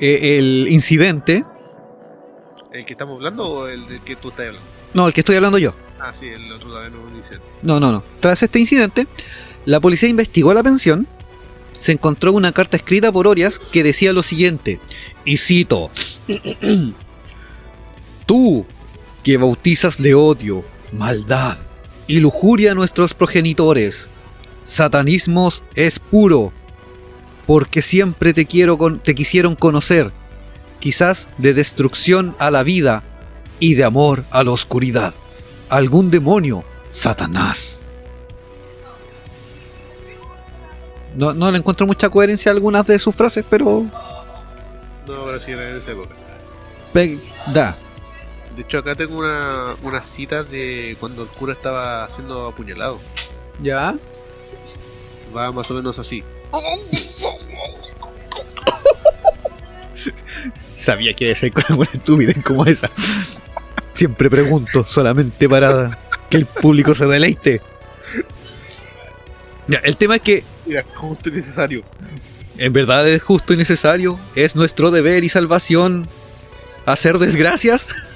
[0.00, 1.44] eh, El incidente.
[2.72, 4.68] ¿El que estamos hablando o el del que tú estás hablando?
[4.94, 5.74] No, el que estoy hablando yo.
[6.00, 7.38] Ah, sí, el otro también no dice.
[7.62, 8.02] No, no, no.
[8.20, 9.06] Tras este incidente,
[9.66, 11.06] la policía investigó la pensión.
[11.72, 14.80] Se encontró una carta escrita por Orias que decía lo siguiente,
[15.26, 15.90] y cito,
[18.24, 18.64] Tú,
[19.22, 20.64] que bautizas de odio,
[20.96, 21.56] maldad
[22.06, 24.08] y lujuria a nuestros progenitores,
[24.64, 26.52] satanismos es puro,
[27.46, 30.10] porque siempre te, quiero con- te quisieron conocer,
[30.80, 33.02] quizás de destrucción a la vida
[33.60, 35.14] y de amor a la oscuridad.
[35.68, 37.82] Algún demonio Satanás.
[41.16, 43.86] No, no le encuentro mucha coherencia a algunas de sus frases, pero.
[45.06, 46.10] No, ahora sí era en esa época.
[46.92, 47.18] pe-
[47.52, 47.76] Da.
[48.56, 52.98] De hecho, acá tengo una, una cita de cuando el cura estaba siendo apuñalado.
[53.60, 53.94] ¿Ya?
[55.36, 56.24] Va más o menos así.
[60.80, 62.90] Sabía que iba a ser con alguna estupidez como esa.
[63.92, 65.98] Siempre pregunto, solamente para
[66.30, 67.60] que el público se deleite.
[69.68, 71.84] Ya, el tema es que Mira, justo y necesario.
[72.56, 74.18] ¿En verdad es justo y necesario?
[74.34, 76.08] ¿Es nuestro deber y salvación
[76.86, 78.15] hacer desgracias?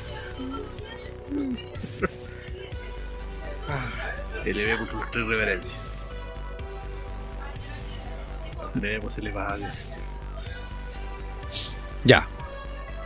[4.51, 5.79] Elevemos nuestra reverencia.
[8.75, 9.87] Debemos elevar a Dios.
[12.05, 12.27] Ya.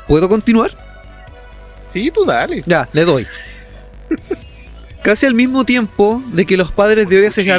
[0.09, 0.71] ¿Puedo continuar?
[1.87, 2.63] Sí, tú dale.
[2.67, 3.27] Ya, le doy.
[5.03, 7.45] Casi al mismo tiempo de que los padres de Oria se.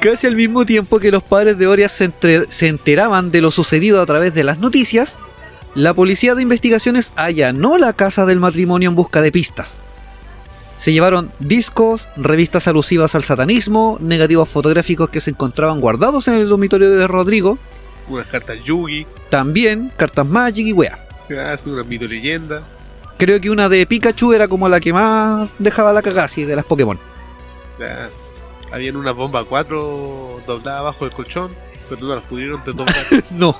[0.00, 3.50] Casi al mismo tiempo que los padres de Oria se, entre- se enteraban de lo
[3.50, 5.18] sucedido a través de las noticias,
[5.74, 9.82] la policía de investigaciones allanó la casa del matrimonio en busca de pistas.
[10.80, 16.48] Se llevaron discos, revistas alusivas al satanismo, negativos fotográficos que se encontraban guardados en el
[16.48, 17.58] dormitorio de Rodrigo,
[18.08, 19.06] Unas cartas Yugi.
[19.28, 21.06] también cartas Magic y wea.
[21.38, 22.62] Ah, es una mito leyenda.
[23.18, 26.64] Creo que una de Pikachu era como la que más dejaba la cagasi de las
[26.64, 26.98] Pokémon.
[27.86, 28.08] Ah,
[28.72, 31.54] habían una bomba 4 doblada abajo del colchón,
[31.90, 32.96] pero no las pudieron desdoblar.
[33.32, 33.54] No.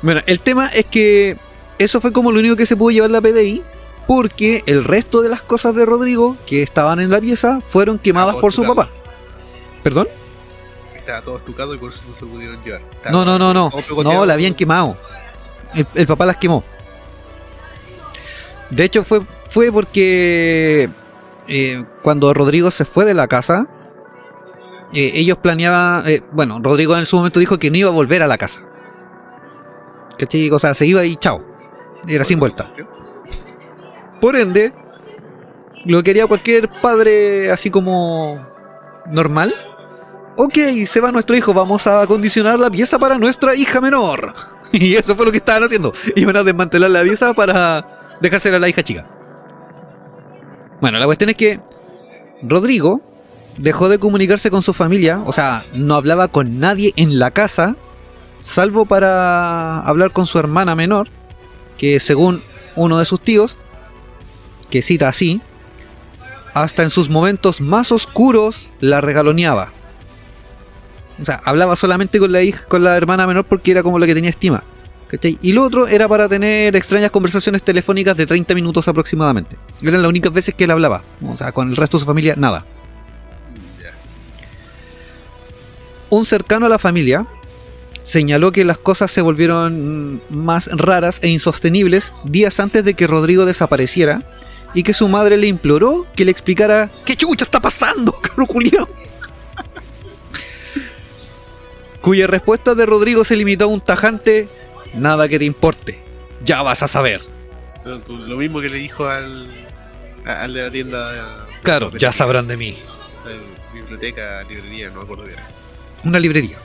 [0.00, 1.36] Bueno, el tema es que
[1.78, 3.62] eso fue como lo único que se pudo llevar la PDI,
[4.06, 8.36] porque el resto de las cosas de Rodrigo que estaban en la pieza fueron quemadas
[8.36, 8.90] por su papá.
[9.82, 10.08] ¿Perdón?
[10.96, 12.82] Estaba todo estucado y por eso no se pudieron llevar.
[13.10, 13.70] No, no, no, no.
[14.04, 14.96] No, la habían quemado.
[15.74, 16.62] El, el papá las quemó.
[18.70, 20.88] De hecho, fue, fue porque
[21.48, 23.66] eh, cuando Rodrigo se fue de la casa,
[24.94, 26.08] eh, ellos planeaban.
[26.08, 28.62] eh, bueno, Rodrigo en su momento dijo que no iba a volver a la casa.
[30.18, 30.50] ¿Cachai?
[30.50, 31.44] O sea, se iba y chao.
[32.06, 32.72] Era sin vuelta.
[34.22, 34.72] Por ende,
[35.84, 38.46] lo quería cualquier padre así como
[39.10, 39.52] normal.
[40.36, 44.32] Ok, se va nuestro hijo, vamos a acondicionar la pieza para nuestra hija menor.
[44.72, 45.92] Y eso fue lo que estaban haciendo.
[46.14, 49.06] Iban a desmantelar la pieza para dejársela a la hija chica.
[50.80, 51.60] Bueno, la cuestión es que
[52.42, 53.02] Rodrigo
[53.58, 57.74] dejó de comunicarse con su familia, o sea, no hablaba con nadie en la casa,
[58.40, 61.08] salvo para hablar con su hermana menor,
[61.76, 62.40] que según
[62.76, 63.58] uno de sus tíos,
[64.72, 65.42] que cita así,
[66.54, 69.70] hasta en sus momentos más oscuros la regaloneaba.
[71.20, 74.06] O sea, hablaba solamente con la hija, con la hermana menor porque era como la
[74.06, 74.64] que tenía estima.
[75.08, 75.38] ¿cachai?
[75.42, 79.58] Y lo otro era para tener extrañas conversaciones telefónicas de 30 minutos aproximadamente.
[79.82, 81.04] Eran las únicas veces que él hablaba.
[81.22, 82.64] O sea, con el resto de su familia, nada.
[86.08, 87.26] Un cercano a la familia
[88.02, 93.44] señaló que las cosas se volvieron más raras e insostenibles días antes de que Rodrigo
[93.44, 94.22] desapareciera
[94.74, 98.88] y que su madre le imploró que le explicara qué chucha está pasando, cabrón culiao?".
[102.00, 104.48] Cuya respuesta de Rodrigo se limitó a un tajante
[104.94, 106.00] nada que te importe,
[106.44, 107.20] ya vas a saber.
[107.84, 109.48] Lo mismo que le dijo al,
[110.24, 111.46] al de la tienda.
[111.62, 112.70] Claro, de- ya sabrán de mí.
[112.70, 113.40] eh,
[113.72, 115.38] Biblioteca, librería, no me acuerdo bien.
[116.04, 116.56] Una librería.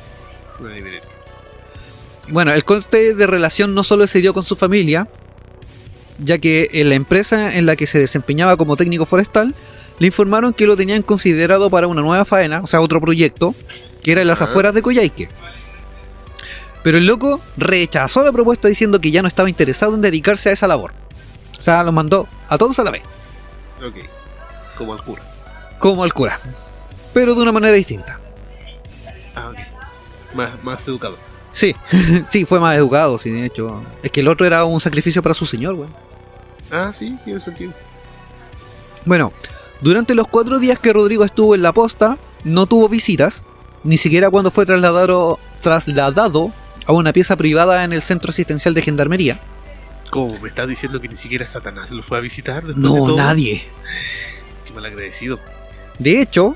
[0.60, 1.02] Una librería.
[2.30, 5.08] Bueno, el corte de relación no solo se dio con su familia,
[6.19, 9.53] ya que en la empresa en la que se desempeñaba como técnico forestal,
[9.99, 13.56] le informaron que lo tenían considerado para una nueva faena, o sea, otro proyecto,
[14.03, 15.30] que era en las afueras de Coyhaique.
[16.84, 20.53] Pero el loco rechazó la propuesta diciendo que ya no estaba interesado en dedicarse a
[20.53, 20.93] esa labor.
[21.58, 23.01] O sea, los mandó a todos a la vez,
[23.86, 23.95] Ok.
[24.77, 25.23] Como al cura.
[25.80, 26.39] como al cura.
[27.13, 28.19] Pero de una manera distinta.
[29.36, 29.58] Ah, ok.
[30.36, 31.17] Más, más educado.
[31.51, 31.75] Sí,
[32.30, 33.84] sí, fue más educado, sí, de hecho.
[34.03, 35.89] Es que el otro era un sacrificio para su señor, güey.
[36.71, 37.73] Ah, sí, tiene sentido.
[39.06, 39.32] Bueno,
[39.82, 43.45] durante los cuatro días que Rodrigo estuvo en la posta, no tuvo visitas,
[43.84, 46.51] ni siquiera cuando fue trasladado, trasladado
[46.86, 49.39] a una pieza privada en el centro asistencial de gendarmería.
[50.10, 50.38] ¿Cómo?
[50.39, 52.65] ¿Me estás diciendo que ni siquiera Satanás lo fue a visitar?
[52.65, 53.17] de No, todo?
[53.17, 53.63] nadie.
[54.65, 55.39] Qué mal agradecido.
[55.99, 56.56] De hecho,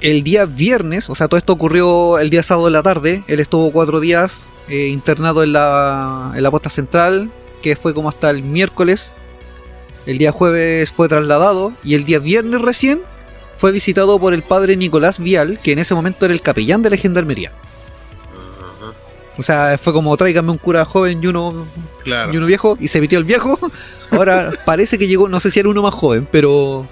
[0.00, 3.40] el día viernes, o sea, todo esto ocurrió el día sábado de la tarde, él
[3.40, 8.30] estuvo cuatro días eh, internado en la, en la posta central, que fue como hasta
[8.30, 9.12] el miércoles.
[10.06, 13.02] El día jueves fue trasladado y el día viernes recién
[13.58, 16.90] fue visitado por el padre Nicolás Vial, que en ese momento era el capellán de
[16.90, 17.52] la gendarmería.
[19.36, 21.66] O sea, fue como tráigame un cura joven y uno,
[22.02, 22.32] Claro.
[22.32, 23.58] y uno viejo, y se metió el viejo.
[24.10, 26.86] Ahora parece que llegó, no sé si era uno más joven, pero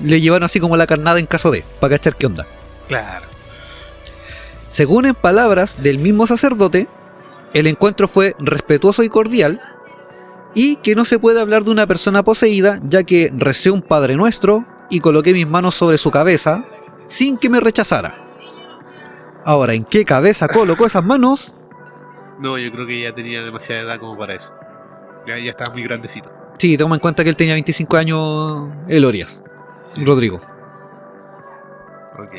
[0.00, 2.46] le llevaron así como la carnada en caso de, para cachar qué onda.
[2.88, 3.26] Claro.
[4.68, 6.88] Según en palabras del mismo sacerdote,
[7.54, 9.60] el encuentro fue respetuoso y cordial,
[10.54, 14.14] y que no se puede hablar de una persona poseída, ya que recé un Padre
[14.16, 16.64] Nuestro y coloqué mis manos sobre su cabeza
[17.06, 18.14] sin que me rechazara.
[19.44, 21.56] Ahora, ¿en qué cabeza colocó esas manos?
[22.38, 24.52] No, yo creo que ya tenía demasiada edad como para eso.
[25.26, 26.30] Ya, ya estaba muy grandecito.
[26.58, 29.42] Sí, toma en cuenta que él tenía 25 años, el Orias,
[29.86, 30.04] Sí.
[30.04, 30.40] Rodrigo.
[32.18, 32.32] Ok.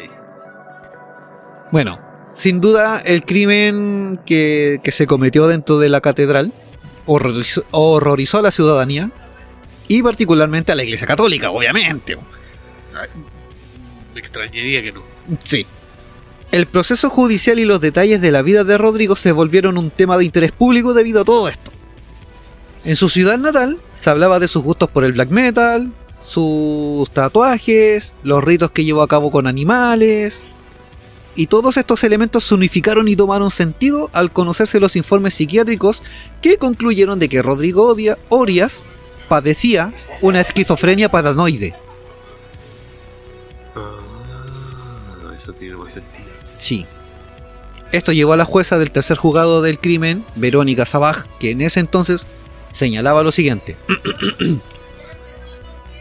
[1.72, 2.00] Bueno,
[2.36, 6.54] sin duda el crimen que, que se cometió dentro de la catedral
[7.06, 9.10] horrorizó, horrorizó a la ciudadanía
[9.88, 12.18] y particularmente a la Iglesia Católica, obviamente.
[14.14, 15.02] Me extrañaría que no.
[15.44, 15.66] Sí.
[16.52, 20.18] El proceso judicial y los detalles de la vida de Rodrigo se volvieron un tema
[20.18, 21.72] de interés público debido a todo esto.
[22.84, 28.14] En su ciudad natal se hablaba de sus gustos por el black metal, sus tatuajes,
[28.24, 30.44] los ritos que llevó a cabo con animales.
[31.36, 36.02] Y todos estos elementos se unificaron y tomaron sentido al conocerse los informes psiquiátricos
[36.42, 38.86] que concluyeron de que Rodrigo Odia- Orias
[39.28, 41.76] padecía una esquizofrenia paranoide.
[43.76, 46.28] Ah, eso tiene más sentido.
[46.58, 46.86] Sí.
[47.92, 51.80] Esto llevó a la jueza del tercer juzgado del crimen, Verónica Sabaj, que en ese
[51.80, 52.28] entonces
[52.72, 53.76] señalaba lo siguiente.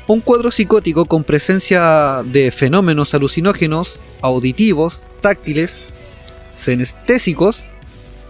[0.07, 5.81] Un cuadro psicótico con presencia de fenómenos alucinógenos, auditivos, táctiles,
[6.53, 7.65] senestésicos,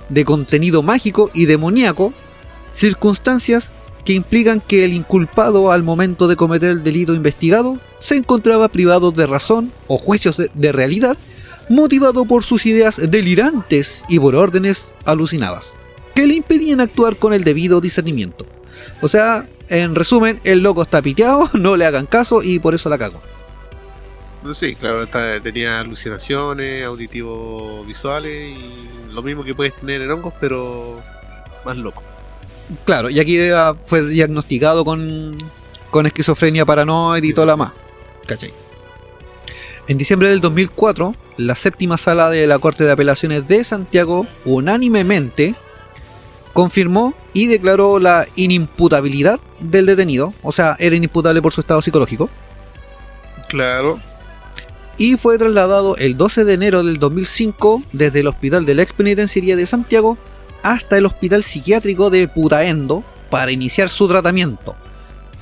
[0.08, 2.14] de contenido mágico y demoníaco,
[2.70, 3.72] circunstancias
[4.04, 9.10] que implican que el inculpado al momento de cometer el delito investigado se encontraba privado
[9.10, 11.18] de razón o juicios de, de realidad
[11.68, 15.74] motivado por sus ideas delirantes y por órdenes alucinadas,
[16.14, 18.46] que le impedían actuar con el debido discernimiento.
[19.00, 22.88] O sea, en resumen, el loco está piteado, no le hagan caso y por eso
[22.88, 23.20] la cago.
[24.52, 30.34] Sé, claro, está- tenía alucinaciones, auditivos visuales y lo mismo que puedes tener en hongos,
[30.40, 31.00] pero
[31.64, 32.02] más loco.
[32.84, 33.38] Claro, y aquí
[33.86, 35.38] fue diagnosticado con,
[35.90, 37.72] con esquizofrenia paranoide y toda la más.
[38.26, 38.52] ¿Cachai?
[39.86, 45.54] En diciembre del 2004, la séptima sala de la Corte de Apelaciones de Santiago unánimemente
[46.52, 52.28] confirmó y declaró la inimputabilidad del detenido, o sea, era inimputable por su estado psicológico,
[53.48, 54.00] Claro,
[54.96, 58.92] y fue trasladado el 12 de enero del 2005 desde el hospital de la ex
[58.92, 60.16] penitenciaría de Santiago
[60.62, 64.76] hasta el hospital psiquiátrico de Putaendo para iniciar su tratamiento,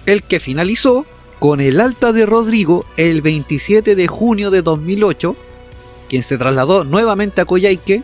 [0.07, 1.05] el que finalizó
[1.38, 5.37] con el alta de Rodrigo el 27 de junio de 2008,
[6.09, 8.03] quien se trasladó nuevamente a Coyhaique,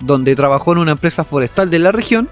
[0.00, 2.28] donde trabajó en una empresa forestal de la región,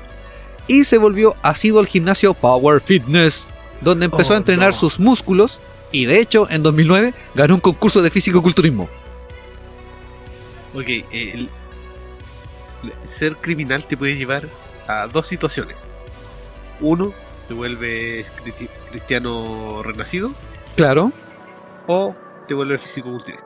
[0.66, 3.46] y se volvió asiduo al gimnasio Power Fitness,
[3.80, 4.78] donde empezó Oh, a entrenar no.
[4.78, 5.60] sus músculos
[5.92, 8.88] y de hecho en 2009 ganó un concurso de físico-culturismo.
[10.74, 11.48] ok, el-
[13.04, 14.44] ser criminal te puede llevar
[14.86, 15.76] a dos situaciones.
[16.80, 17.12] Uno,
[17.48, 18.30] te vuelves
[18.90, 20.30] cristiano renacido
[20.76, 21.10] Claro,
[21.88, 22.14] o
[22.46, 23.44] te vuelves físico culturista.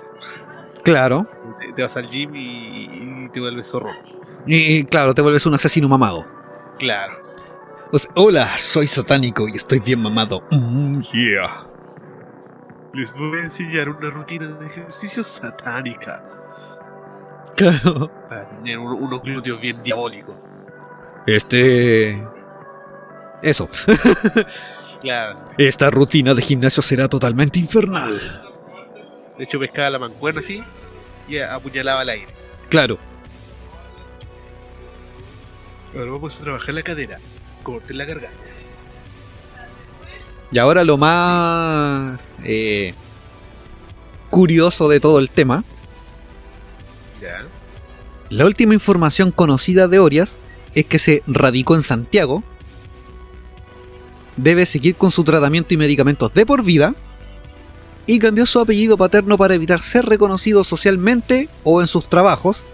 [0.83, 1.27] claro.
[1.61, 3.91] Te, te vas al gym y, y te vuelves zorro.
[4.47, 6.27] Y, y claro, te vuelves un asesino mamado.
[6.79, 7.15] Claro.
[8.15, 10.43] Hola, soy satánico y estoy bien mamado.
[10.51, 11.67] Mm, yeah.
[12.95, 16.23] Les voy a enseñar una rutina de ejercicio satánica
[17.57, 18.11] Claro.
[18.29, 20.37] para tener un- unos glúteos bien diabólicos.
[21.27, 22.23] Este...
[23.43, 23.69] Eso.
[25.03, 25.37] Claro.
[25.59, 28.21] Esta rutina de gimnasio será totalmente infernal.
[29.37, 30.63] De hecho, pescaba la mancuerna así
[31.27, 32.29] y apuñalaba al aire.
[32.69, 32.99] Claro.
[35.97, 37.19] Ahora vamos a trabajar la cadera.
[37.65, 38.42] Corten la garganta.
[40.53, 42.95] Y ahora lo más eh,
[44.31, 45.65] curioso de todo el tema,
[48.29, 50.41] la última información conocida de Orias
[50.75, 52.43] es que se radicó en Santiago,
[54.37, 56.95] debe seguir con su tratamiento y medicamentos de por vida,
[58.07, 62.65] y cambió su apellido paterno para evitar ser reconocido socialmente o en sus trabajos,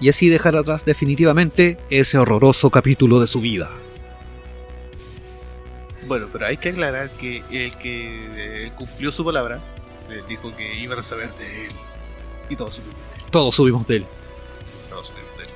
[0.00, 3.70] y así dejar atrás definitivamente ese horroroso capítulo de su vida.
[6.06, 9.58] Bueno, pero hay que aclarar que el que eh, cumplió su palabra
[10.10, 11.72] eh, dijo que iban a saber de él.
[12.48, 13.30] Y todos supimos de él.
[13.30, 14.02] Todos subimos de él.
[14.66, 15.50] Sí, todos supimos de él.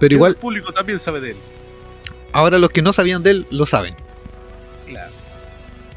[0.00, 1.36] Pero igual, El público también sabe de él.
[2.32, 3.94] ahora los que no sabían de él lo saben.
[4.86, 5.12] Claro.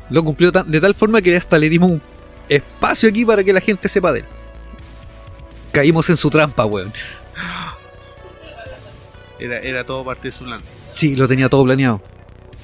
[0.10, 2.02] Lo cumplió tan- de tal forma que hasta le dimos un
[2.50, 4.26] espacio aquí para que la gente sepa de él.
[5.72, 6.92] Caímos en su trampa, weón.
[9.40, 10.60] Era, era todo parte de su plan.
[10.96, 12.02] Sí, lo tenía todo planeado.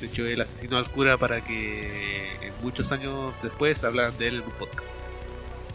[0.06, 4.36] De hecho, él asesinó al cura para que eh, muchos años después hablaran de él
[4.36, 4.93] en un podcast.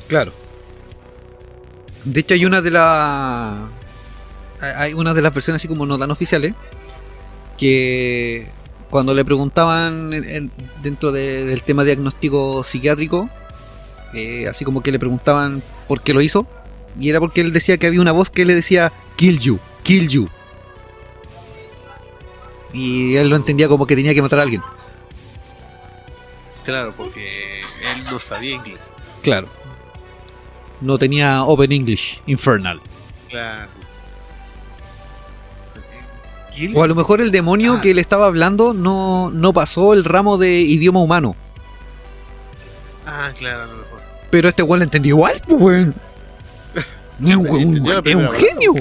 [0.07, 0.33] Claro.
[2.05, 3.59] De hecho, hay una de las.
[4.77, 6.55] Hay una de las versiones así como no tan oficiales.
[7.59, 8.49] Que
[8.89, 13.29] cuando le preguntaban en- en- dentro de- del tema diagnóstico psiquiátrico,
[14.15, 16.47] eh, así como que le preguntaban por qué lo hizo,
[16.99, 20.09] y era porque él decía que había una voz que le decía kill you, kill
[20.09, 20.29] you.
[22.73, 24.63] Y él lo entendía como que tenía que matar a alguien.
[26.65, 28.81] Claro, porque él no sabía inglés.
[29.23, 29.49] Claro.
[30.81, 32.81] no tenía Open English, Infernal.
[33.29, 33.69] Claro.
[36.75, 37.81] O a lo mejor el demonio Ah.
[37.81, 41.37] que le estaba hablando no, no pasó el ramo de idioma humano.
[43.07, 44.01] Ah, claro, a lo mejor.
[44.31, 45.95] Pero este weón lo entendió igual, pues weón.
[47.27, 48.75] Es un, genio.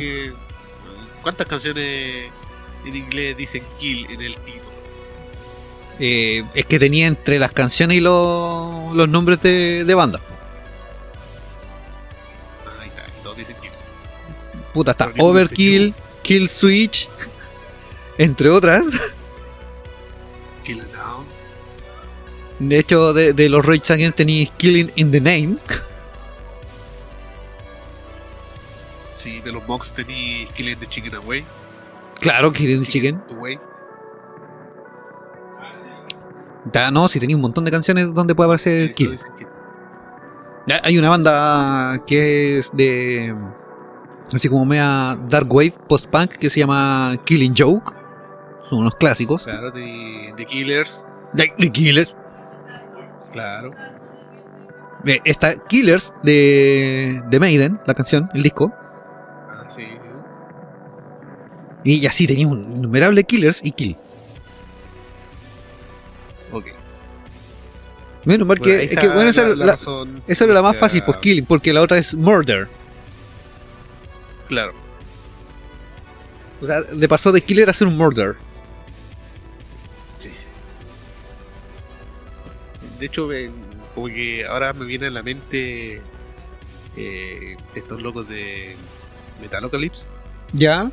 [1.21, 2.31] ¿Cuántas canciones
[2.85, 4.69] en inglés dicen kill en el título?
[5.99, 10.21] Eh, es que tenía entre las canciones y los, los nombres de, de banda.
[12.65, 13.71] Ah, ahí está, todos dicen kill.
[14.73, 17.09] Puta, está Pero Overkill, Kill Switch,
[18.17, 18.85] entre otras.
[20.63, 21.25] Kill down.
[22.59, 25.57] De hecho, de, de los Rage Against tenéis Killing in the Name.
[29.15, 31.43] Sí, de los Mox tení Killing the Chicken Away.
[32.21, 33.21] Claro, Killing the Chicken.
[33.37, 33.59] Away.
[36.73, 39.17] Ya, no, si tenéis un montón de canciones donde puede aparecer kill.
[40.67, 43.35] Ya, Hay una banda que es de.
[44.31, 47.93] Así como mea Dark Wave post-punk que se llama Killing Joke.
[48.69, 49.43] Son unos clásicos.
[49.43, 51.05] Claro, de, de Killers.
[51.35, 52.15] The, The Killers.
[53.31, 53.71] Claro.
[55.23, 58.71] Está Killers de, de Maiden, la canción, el disco.
[61.83, 63.95] Y así tenía un innumerable Killers y Kill.
[66.51, 66.65] Ok.
[68.25, 70.61] Menos mal que, Bueno, es que bueno, esa, la- la la- razón esa era la
[70.61, 72.67] más fácil, pues Killing, porque la otra es Murder.
[74.47, 74.73] Claro.
[76.61, 78.35] O sea, le pasó de Killer a ser un Murder.
[80.17, 80.29] Sí.
[82.99, 83.29] De hecho,
[83.95, 86.01] como que ahora me viene a la mente
[86.97, 88.75] eh, estos locos de
[89.41, 90.07] Metalocalypse.
[90.51, 90.91] ¿Ya?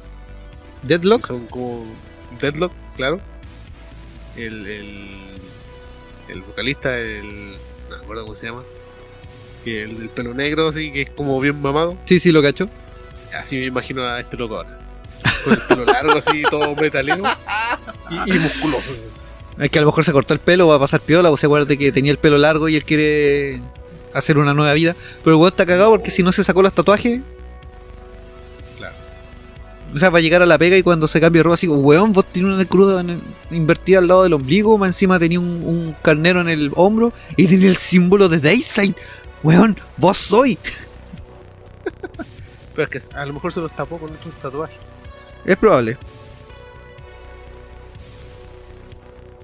[0.86, 1.26] Deadlock.
[1.26, 1.84] Son como
[2.40, 3.20] Deadlock, claro.
[4.36, 5.08] El, el,
[6.28, 7.52] el vocalista, el.
[7.90, 8.62] No me acuerdo cómo se llama.
[9.64, 11.96] Que el del pelo negro, así que es como bien mamado.
[12.04, 12.68] Sí, sí, lo cacho.
[13.38, 14.78] Así me imagino a este loco ahora.
[15.44, 17.22] Con el pelo largo, así, todo metalero.
[18.10, 18.92] Y, y musculoso.
[18.92, 19.02] así.
[19.58, 21.46] Es que a lo mejor se cortó el pelo, va a pasar piola, o se
[21.46, 23.62] acuerda de que tenía el pelo largo y él quiere
[24.12, 24.94] hacer una nueva vida.
[25.24, 27.20] Pero el weón está cagado porque si no se sacó los tatuajes.
[29.86, 29.96] Claro.
[29.96, 31.68] O sea, va a llegar a la pega y cuando se cambie de ropa así,
[31.68, 35.40] weón, vos tienes una cruda en el- invertida al lado del ombligo, más encima tenía
[35.40, 38.94] un, un carnero en el hombro y tenía el símbolo de Dayside.
[39.42, 40.58] Weón, vos soy.
[42.74, 44.76] Pero es que a lo mejor se los tapó con otros tatuajes.
[45.44, 45.96] Es probable.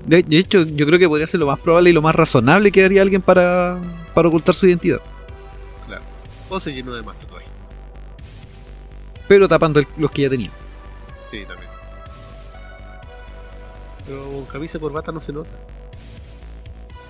[0.04, 2.84] De, hecho, yo creo que podría ser lo más probable y lo más razonable que
[2.84, 3.80] haría alguien para,
[4.14, 5.00] para ocultar su identidad.
[6.48, 7.16] O se llenó de más.
[9.28, 10.50] Pero tapando el- los que ya tenía.
[11.30, 11.68] Sí, también.
[14.06, 15.50] Pero con camisa y corbata no se nota.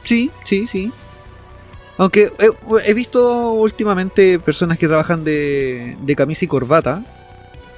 [0.04, 0.92] Sí, sí, sí.
[1.98, 7.04] Aunque he, he visto últimamente personas que trabajan de, de camisa y corbata,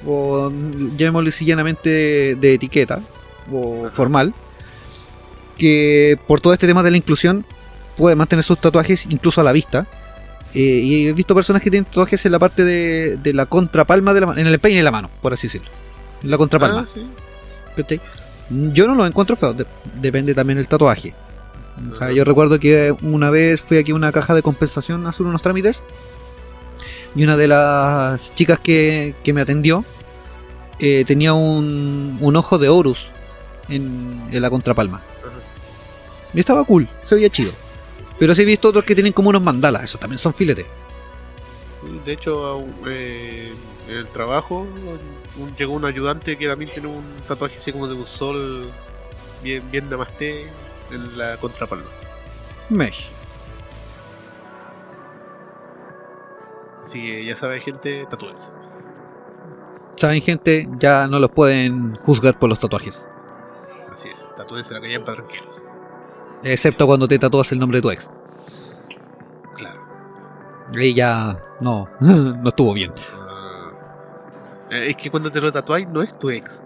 [0.06, 0.50] o
[0.96, 3.00] llamémosle llanamente de, de etiqueta,
[3.52, 3.94] o Ajá.
[3.94, 4.34] formal,
[5.58, 7.44] que por todo este tema de la inclusión
[7.96, 9.86] pueden mantener sus tatuajes incluso a la vista.
[10.54, 14.14] Eh, y he visto personas que tienen tatuajes en la parte de, de la contrapalma
[14.14, 15.68] de la mano, en el empeine de la mano, por así decirlo.
[16.22, 16.84] En la contrapalma.
[16.86, 17.06] Ah, sí.
[17.76, 18.00] ¿cachai?
[18.72, 19.66] Yo no lo encuentro feo, de-
[20.00, 21.12] depende también del tatuaje.
[21.92, 25.10] O sea, yo recuerdo que una vez fui aquí a una caja de compensación a
[25.10, 25.82] hacer unos trámites
[27.16, 29.84] y una de las chicas que, que me atendió
[30.78, 33.08] eh, tenía un, un ojo de Horus
[33.68, 35.02] en, en la contrapalma.
[36.32, 37.52] Y estaba cool, se veía chido.
[38.18, 40.66] Pero sí he visto otros que tienen como unos mandalas, esos también son filetes.
[42.04, 43.52] De hecho, eh,
[43.88, 44.66] en el trabajo
[45.36, 48.70] un- llegó un ayudante que también tiene un tatuaje así como de un sol
[49.42, 50.50] bien, bien namaste
[50.90, 51.84] en la contrapalma.
[52.70, 53.08] Mesh.
[56.84, 58.52] Así que ya sabe gente, tatúense.
[59.96, 63.08] Saben gente, ya no los pueden juzgar por los tatuajes.
[63.92, 65.62] Así es, tatúense la calle para tranquilos.
[66.44, 68.10] Excepto cuando te tatúas el nombre de tu ex.
[69.56, 69.80] Claro.
[70.76, 72.92] Ahí ya no, no estuvo bien.
[73.14, 73.72] Ah,
[74.70, 76.62] es que cuando te lo tatuáis no es tu ex.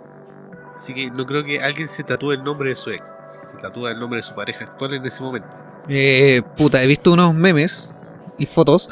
[0.77, 3.05] Así que no creo que alguien se tatúe el nombre de su ex.
[3.51, 5.49] Se tatúa el nombre de su pareja actual en ese momento.
[5.89, 7.95] Eh, puta, he visto unos memes
[8.37, 8.91] y fotos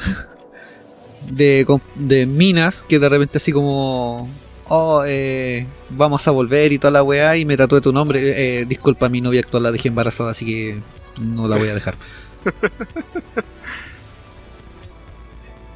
[1.29, 1.65] de,
[1.95, 4.29] de minas que de repente así como...
[4.69, 8.61] Oh, eh, vamos a volver y toda la weá y me tatué tu nombre.
[8.61, 10.81] Eh, disculpa, mi novia actual la dejé embarazada, así que
[11.21, 11.95] no la voy a dejar.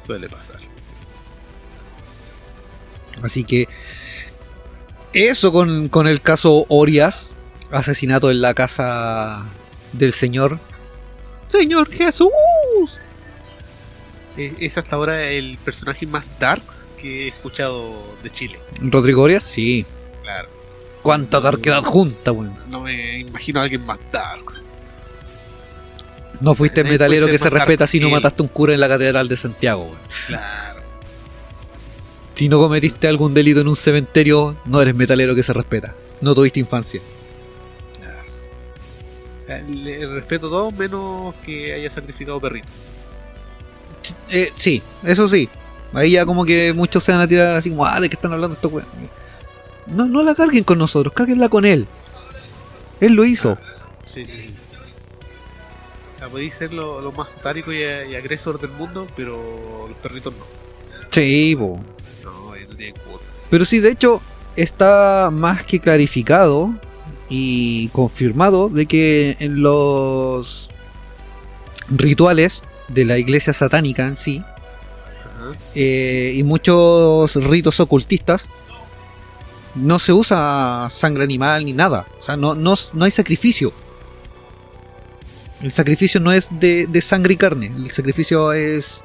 [0.06, 0.60] Suele pasar.
[3.22, 3.68] Así que
[5.12, 7.34] eso con, con el caso Orias,
[7.70, 9.46] asesinato en la casa
[9.92, 10.58] del señor.
[11.48, 12.30] Señor Jesús.
[14.36, 18.58] Es, es hasta ahora el personaje más darks que he escuchado de Chile.
[18.80, 19.84] Rodrigo Orias, sí.
[20.22, 20.48] Claro.
[21.02, 22.56] Cuánta darquedad junta, weón.
[22.68, 24.62] No me imagino a alguien más darks.
[26.40, 29.28] No fuiste el metalero que se respeta si no mataste un cura en la catedral
[29.28, 29.98] de Santiago, weón.
[30.28, 30.80] Claro.
[32.36, 35.94] Si no cometiste algún delito en un cementerio, no eres metalero que se respeta.
[36.20, 37.00] No tuviste infancia.
[37.98, 38.22] claro.
[39.42, 42.68] O sea, le respeto todo menos que haya sacrificado perrito.
[44.30, 45.48] Eh, sí, eso sí.
[45.92, 48.32] Ahí ya como que muchos se van a tirar así como, ah, ¿de qué están
[48.32, 48.92] hablando estos weones?
[49.86, 51.86] No, no la carguen con nosotros, carguenla con él.
[53.00, 53.58] Él lo hizo.
[54.06, 54.24] Sí.
[56.18, 60.32] Sea, podéis ser lo, lo más satánico y, y agresor del mundo, pero los perritos
[60.34, 60.44] no.
[61.10, 61.56] Sí.
[61.56, 61.76] No,
[62.24, 62.54] no
[63.04, 63.24] cuota.
[63.50, 64.22] Pero sí, de hecho,
[64.56, 66.74] está más que clarificado
[67.28, 70.70] y confirmado de que en los
[71.90, 74.42] rituales de la iglesia satánica en sí.
[75.74, 78.48] Eh, y muchos ritos ocultistas,
[79.74, 82.06] no se usa sangre animal ni nada.
[82.18, 83.72] O sea, no, no, no hay sacrificio.
[85.62, 87.72] El sacrificio no es de, de sangre y carne.
[87.76, 89.04] El sacrificio es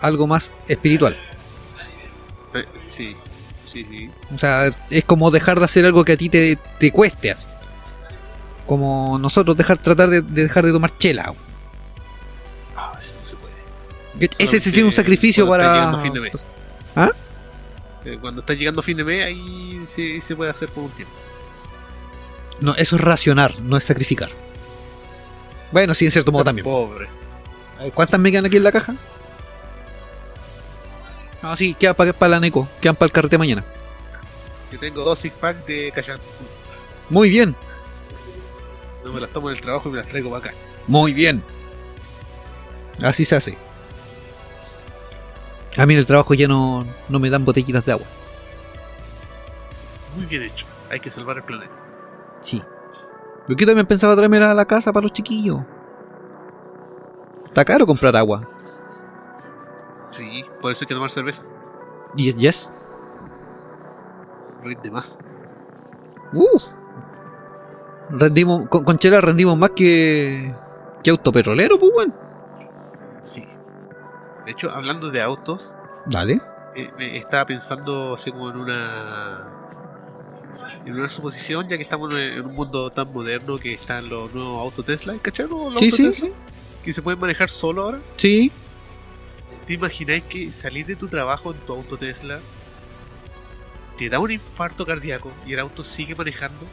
[0.00, 1.16] algo más espiritual.
[2.54, 3.16] Eh, sí,
[3.72, 4.10] sí, sí.
[4.34, 7.46] O sea, es como dejar de hacer algo que a ti te, te cueste así.
[8.66, 11.34] Como nosotros dejar tratar de, de dejar de tomar chela.
[14.38, 16.00] Ese sí tiene un sacrificio para.
[16.02, 16.46] fin de mes.
[18.04, 21.14] Eh, Cuando está llegando fin de mes, ahí se, se puede hacer por un tiempo.
[22.60, 24.30] No, eso es racionar, no es sacrificar.
[25.70, 26.64] Bueno, sí, en cierto modo también.
[26.64, 27.08] Pobre.
[27.78, 28.94] Ver, ¿Cuántas me quedan aquí en la caja?
[31.42, 33.64] Ah, sí, quedan para la Neco, quedan para el carrete mañana.
[34.70, 36.18] Yo tengo dos six pack de Cayán.
[37.10, 37.54] Muy bien,
[39.04, 40.54] No me las tomo en el trabajo y me las traigo para acá.
[40.86, 41.42] muy bien.
[43.02, 43.58] Así se hace.
[45.76, 48.06] A mí en el trabajo ya no, no me dan botellitas de agua.
[50.16, 50.66] Muy bien hecho.
[50.90, 51.74] Hay que salvar el planeta.
[52.40, 52.62] Sí.
[53.48, 55.60] Yo que también pensaba traerme a la casa para los chiquillos.
[57.46, 58.48] Está caro comprar agua.
[60.10, 61.42] Sí, por eso hay que tomar cerveza.
[62.14, 62.72] Yes, yes.
[64.62, 65.18] Rinde más.
[66.34, 66.62] Uf.
[68.10, 70.54] Rendimos, con, con chela rendimos más que,
[71.02, 72.14] que autopetrolero, pues bueno.
[73.22, 73.46] Sí.
[74.46, 75.72] De hecho, hablando de autos,
[76.06, 76.40] Dale.
[76.74, 79.48] eh, me estaba pensando así como en una
[80.84, 84.58] en una suposición ya que estamos en, un mundo tan moderno que están los nuevos
[84.58, 85.46] autos Tesla ¿cachai?
[85.46, 86.28] Los Sí, autos sí, Tesla
[86.84, 88.50] que se pueden manejar solo ahora Sí.
[89.66, 92.38] ¿te imagináis que salís de tu trabajo en tu auto Tesla
[93.98, 96.66] te da un infarto cardíaco y el auto sigue manejando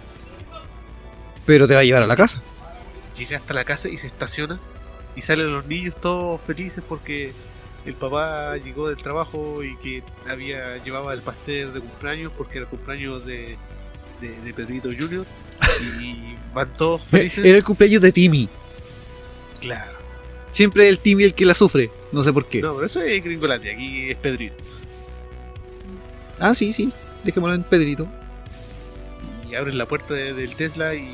[1.45, 2.41] Pero te va a llevar a la casa.
[3.17, 4.59] llega hasta la casa y se estaciona
[5.15, 7.33] y salen los niños todos felices porque
[7.85, 12.63] el papá llegó del trabajo y que había llevaba el pastel de cumpleaños porque era
[12.65, 13.57] el cumpleaños de,
[14.21, 15.25] de, de Pedrito Junior
[16.01, 17.43] y van todos felices.
[17.45, 18.49] Era el cumpleaños de Timmy.
[19.61, 19.97] Claro.
[20.51, 21.91] Siempre es el Timmy el que la sufre.
[22.11, 22.61] No sé por qué.
[22.61, 24.55] No, pero eso es Gringolandia, aquí es Pedrito.
[26.39, 26.91] Ah, sí, sí.
[27.23, 28.07] Dejémoslo en Pedrito.
[29.49, 31.09] Y abren la puerta de- del Tesla y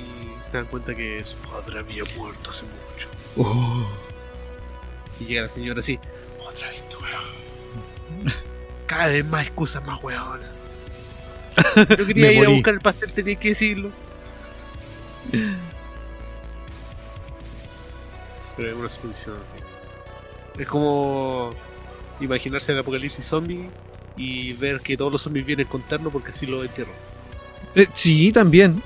[0.50, 3.08] se dan cuenta que su padre había muerto hace mucho.
[3.38, 3.88] Oh.
[5.20, 5.98] Y llega la señora así,
[7.06, 8.34] weón.
[8.88, 10.50] Cada vez más excusas más weonas.
[11.98, 13.92] Yo quería ir a buscar el pastel, tenía que decirlo.
[18.58, 20.62] Pero es una suposición así.
[20.62, 21.52] Es como
[22.20, 23.70] imaginarse el apocalipsis zombie
[24.16, 26.96] y ver que todos los zombies vienen con terno porque así lo entierran.
[27.76, 28.82] Eh, sí, también.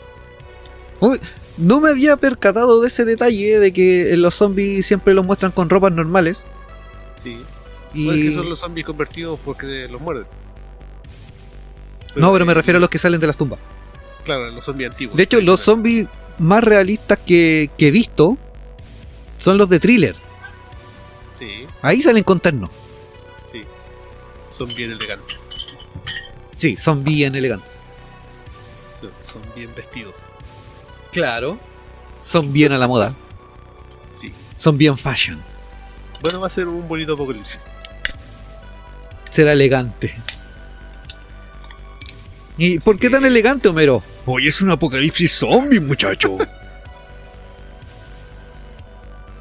[0.99, 1.19] Uy,
[1.57, 5.69] no me había percatado de ese detalle de que los zombies siempre los muestran con
[5.69, 6.45] ropas normales.
[7.23, 7.39] Sí.
[7.93, 8.05] Y...
[8.05, 10.25] No es que son los zombies convertidos porque los muerden.
[12.15, 13.59] No, pero me refiero a los que salen de las tumbas.
[14.25, 15.15] Claro, los zombies antiguos.
[15.15, 18.37] De hecho, los zombies más realistas que, que he visto
[19.37, 20.15] son los de thriller.
[21.33, 22.69] Sí, Ahí salen con terno.
[23.45, 23.61] sí.
[24.51, 25.37] Son bien elegantes.
[26.57, 27.81] Sí, son bien elegantes.
[28.99, 30.25] Son, son bien vestidos.
[31.13, 31.57] Claro.
[32.21, 33.15] Son bien a la moda.
[34.11, 34.33] Sí.
[34.57, 35.39] Son bien fashion.
[36.21, 37.61] Bueno, va a ser un bonito apocalipsis.
[39.39, 40.13] Será elegante.
[42.57, 44.03] ¿Y por qué tan elegante, Homero?
[44.25, 46.35] Hoy es un apocalipsis zombie, muchacho.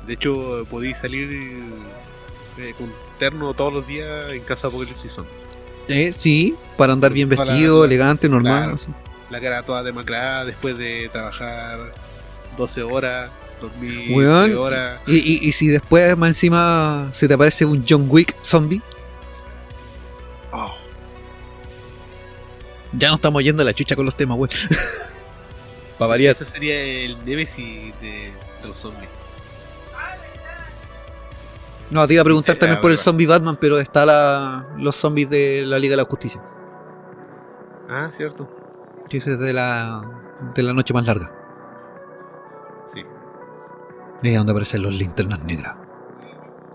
[0.06, 1.28] De hecho, podéis salir
[2.58, 5.32] eh, con terno todos los días en casa de Apocalipsis Zombie.
[5.88, 8.74] eh, sí, para andar bien Para- vestido, elegante, normal.
[8.74, 8.86] así.
[9.30, 11.92] La cara toda demacrada después de trabajar
[12.56, 13.32] 12 horas
[14.10, 14.44] Weón.
[14.46, 15.00] tres horas.
[15.08, 18.80] Y, y- y si después más encima se te aparece un John Wick zombie,
[22.92, 24.50] ya no estamos yendo a la chucha con los temas, weón.
[25.98, 26.34] Para variar.
[26.34, 28.32] ese sería el Nemesis de,
[28.62, 29.08] de los zombies.
[31.90, 35.30] No, te iba a preguntar también por el zombie Batman, pero está la, los zombies
[35.30, 36.42] de la Liga de la Justicia.
[37.88, 38.48] Ah, cierto.
[39.10, 40.02] Ese es de la,
[40.54, 41.32] de la noche más larga.
[42.92, 43.02] Sí.
[44.22, 45.76] Es donde aparecen los linternas negras.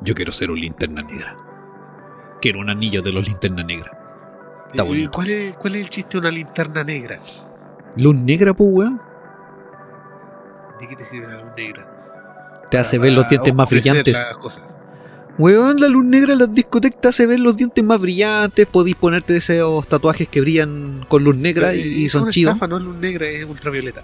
[0.01, 1.37] Yo quiero ser un linterna negra.
[2.41, 3.95] Quiero un anillo de los linternas negras.
[4.73, 5.11] Está Eh, bonito.
[5.11, 7.19] ¿Cuál es, ¿Cuál es el chiste de una linterna negra?
[7.97, 8.99] Luz negra, pues, weón.
[10.79, 12.67] ¿De qué te sirve la luz negra?
[12.71, 14.13] Te hace ver los dientes más brillantes.
[14.17, 14.63] las cosas.
[15.37, 18.65] Weón, la luz negra en las discotecas te hace ver los dientes más brillantes.
[18.67, 22.59] Podéis ponerte esos tatuajes que brillan con luz negra Pero, y, son chidos.
[22.67, 24.01] no es luz negra, es ultravioleta.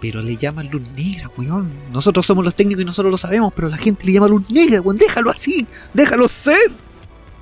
[0.00, 1.70] Pero le llaman luz negra, weón.
[1.92, 4.80] Nosotros somos los técnicos y nosotros lo sabemos, pero la gente le llama luz negra,
[4.80, 4.96] weón.
[4.96, 6.56] Déjalo así, déjalo ser.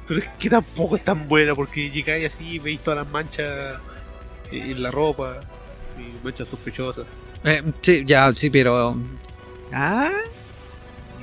[0.08, 3.78] Pero es que tampoco es tan buena porque llegáis así y veis todas las manchas
[4.52, 5.40] en la ropa,
[5.98, 7.04] y manchas sospechosas.
[7.44, 8.96] Eh, sí, ya, sí, pero.
[9.72, 10.10] Ah,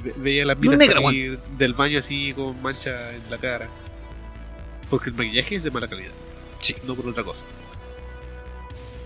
[0.03, 3.69] ve- veía las minas negra, salir del baño así con mancha en la cara.
[4.89, 6.11] Porque el maquillaje es de mala calidad.
[6.59, 6.75] Sí.
[6.86, 7.45] No por otra cosa.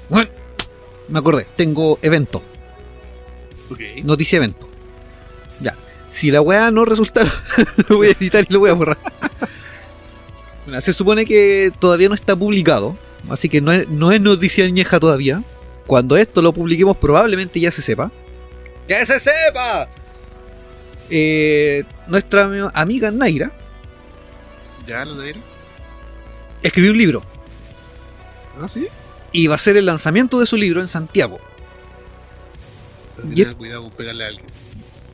[0.09, 0.29] bueno.
[1.09, 2.43] Me acordé, tengo evento,
[3.71, 3.79] Ok.
[4.03, 4.67] noticia evento.
[5.61, 5.73] Ya.
[6.09, 7.23] Si la weá no resulta,
[7.87, 8.97] lo voy a editar y lo voy a borrar.
[10.81, 12.97] Se supone que todavía no está publicado,
[13.29, 15.41] así que no es, no es noticia añeja todavía.
[15.85, 18.11] Cuando esto lo publiquemos, probablemente ya se sepa.
[18.87, 19.89] ¡Que se sepa!
[21.09, 23.51] Eh, nuestra ami- amiga Naira
[24.85, 25.39] ¿Ya negra?
[26.61, 27.23] escribió un libro
[28.61, 28.87] Ah, sí.
[29.31, 31.39] y va a ser el lanzamiento de su libro en Santiago.
[33.15, 34.45] Pero Y cuidado con pegarle a alguien.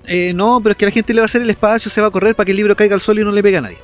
[0.05, 2.07] Eh, no, pero es que la gente le va a hacer el espacio, se va
[2.07, 3.77] a correr para que el libro caiga al suelo y no le pegue a nadie.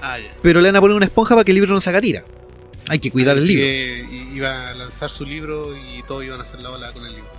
[0.00, 0.30] Ah, ya.
[0.42, 2.22] Pero le van a poner una esponja para que el libro no se haga tira.
[2.88, 3.64] Hay que cuidar el Así libro.
[3.66, 7.12] que iba a lanzar su libro y todos iban a hacer la ola con el
[7.14, 7.30] libro.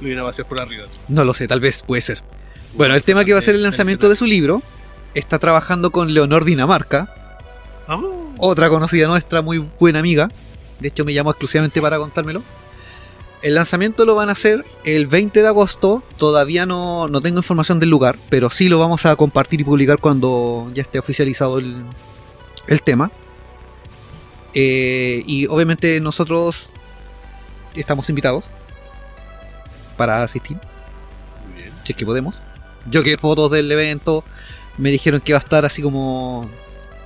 [0.00, 0.84] Lo iban a hacer por arriba.
[1.08, 2.22] No lo sé, tal vez puede ser.
[2.74, 4.62] Bueno, el tema que va a ser el lanzamiento de su libro
[5.14, 7.12] está trabajando con Leonor Dinamarca,
[7.88, 10.28] Oh, otra conocida nuestra, muy buena amiga.
[10.80, 12.42] De hecho, me llamó exclusivamente para contármelo.
[13.42, 16.02] El lanzamiento lo van a hacer el 20 de agosto.
[16.16, 19.98] Todavía no, no tengo información del lugar, pero sí lo vamos a compartir y publicar
[20.00, 21.84] cuando ya esté oficializado el,
[22.66, 23.10] el tema.
[24.54, 26.70] Eh, y obviamente nosotros
[27.74, 28.46] estamos invitados
[29.98, 30.56] para asistir,
[31.46, 31.74] muy bien.
[31.84, 32.40] si es que podemos.
[32.90, 34.24] Yo que fotos del evento,
[34.78, 36.48] me dijeron que va a estar así como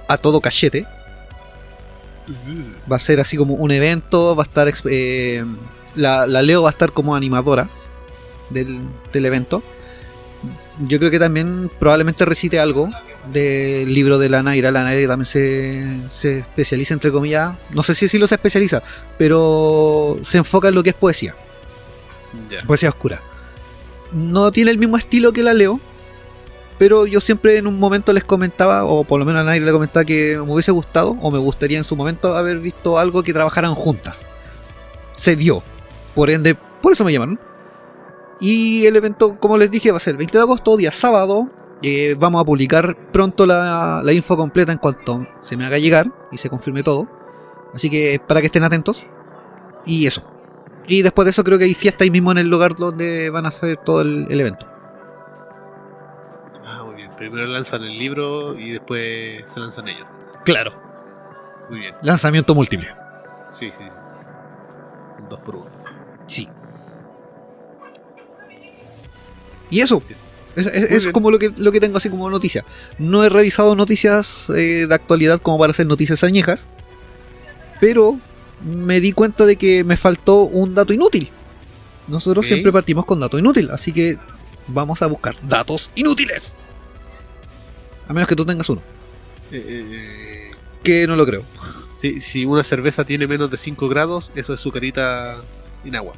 [0.06, 0.86] a todo cachete.
[2.90, 4.72] Va a ser así como un evento, va a estar...
[4.84, 5.44] eh,
[5.95, 7.68] la, la Leo va a estar como animadora
[8.51, 8.80] del,
[9.12, 9.62] del evento.
[10.86, 12.88] Yo creo que también probablemente recite algo
[13.32, 14.70] del libro de la Naira.
[14.70, 17.55] La Naira también se, se especializa, entre comillas.
[17.70, 18.82] No sé si sí lo se especializa,
[19.18, 21.34] pero se enfoca en lo que es poesía.
[22.66, 23.20] Poesía oscura.
[24.12, 25.78] No tiene el mismo estilo que la Leo,
[26.78, 29.72] pero yo siempre en un momento les comentaba, o por lo menos a nadie le
[29.72, 33.32] comentaba que me hubiese gustado, o me gustaría en su momento haber visto algo que
[33.32, 34.26] trabajaran juntas.
[35.12, 35.62] Se dio.
[36.14, 37.38] Por ende, por eso me llamaron.
[38.40, 41.50] Y el evento, como les dije, va a ser el 20 de agosto, día sábado.
[41.82, 46.12] Eh, vamos a publicar pronto la, la info completa en cuanto se me haga llegar
[46.30, 47.08] y se confirme todo.
[47.74, 49.04] Así que para que estén atentos.
[49.86, 50.22] Y eso.
[50.86, 53.46] Y después de eso creo que hay fiesta ahí mismo en el lugar donde van
[53.46, 54.66] a hacer todo el, el evento.
[56.64, 57.11] Ah, muy bien.
[57.16, 60.06] Primero lanzan el libro y después se lanzan ellos.
[60.44, 60.72] Claro.
[61.68, 61.94] Muy bien.
[62.02, 62.88] Lanzamiento múltiple.
[63.50, 63.84] Sí, sí.
[65.28, 65.70] Dos por uno.
[66.30, 66.48] Sí.
[69.70, 70.02] Y eso.
[70.56, 72.64] Es, es- como lo que, lo que tengo así como noticia.
[72.98, 76.68] No he revisado noticias eh, de actualidad como para hacer noticias añejas.
[77.80, 78.18] Pero
[78.64, 81.30] me di cuenta de que me faltó un dato inútil.
[82.08, 83.70] Nosotros siempre partimos con dato inútil.
[83.70, 84.18] Así que
[84.68, 86.56] vamos a buscar datos inútiles.
[88.08, 88.82] A menos que tú tengas uno.
[89.52, 90.50] Eh, eh,
[90.82, 91.42] Que no lo creo.
[91.96, 95.36] si, si una cerveza tiene menos de 5 grados, eso es sucarita
[95.84, 96.14] en agua.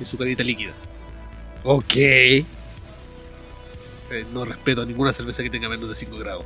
[0.00, 0.72] Es sucarita líquida.
[1.64, 1.94] Ok.
[1.96, 2.44] Eh,
[4.32, 6.44] no respeto a ninguna cerveza que tenga menos de 5 grados.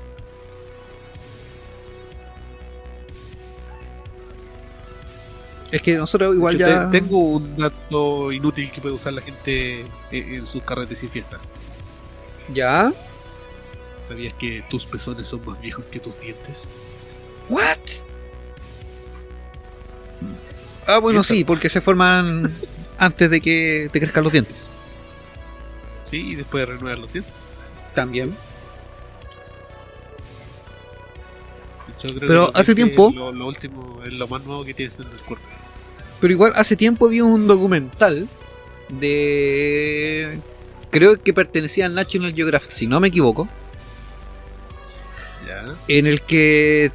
[5.70, 6.90] Es que nosotros igual Yo ya...
[6.90, 9.80] te- Tengo un dato inútil que puede usar la gente
[10.11, 11.40] en, en sus carretes y fiestas.
[12.52, 12.92] ¿Ya?
[14.00, 16.68] ¿Sabías que tus pezones son más viejos que tus dientes?
[17.48, 17.78] ¿What?
[20.91, 22.51] Ah, bueno, sí, porque se forman
[22.99, 24.66] antes de que te crezcan los dientes.
[26.11, 27.32] Sí, y después renuevas los dientes.
[27.95, 28.34] También.
[32.03, 34.99] Yo creo Pero que hace tiempo- Lo, lo último, es lo más nuevo que tienes
[34.99, 35.45] en el cuerpo.
[36.20, 38.28] Pero igual hace tiempo vi un documental
[38.88, 40.38] de...
[40.91, 43.49] Creo que pertenecía al National Geographic, si no me equivoco.
[45.47, 45.74] Ya.
[45.88, 46.93] en el que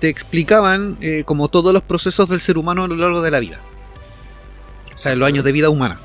[0.00, 3.40] te explicaban eh, como todos los procesos del ser humano a lo largo de la
[3.40, 3.60] vida.
[4.94, 5.98] O sea, en los años de vida humana.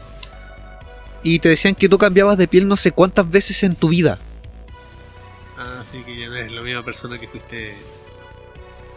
[1.24, 4.20] Y te decían que tú cambiabas de piel no sé cuántas veces en tu vida.
[5.58, 7.76] Ah, sí, que ya no eres la misma persona que fuiste.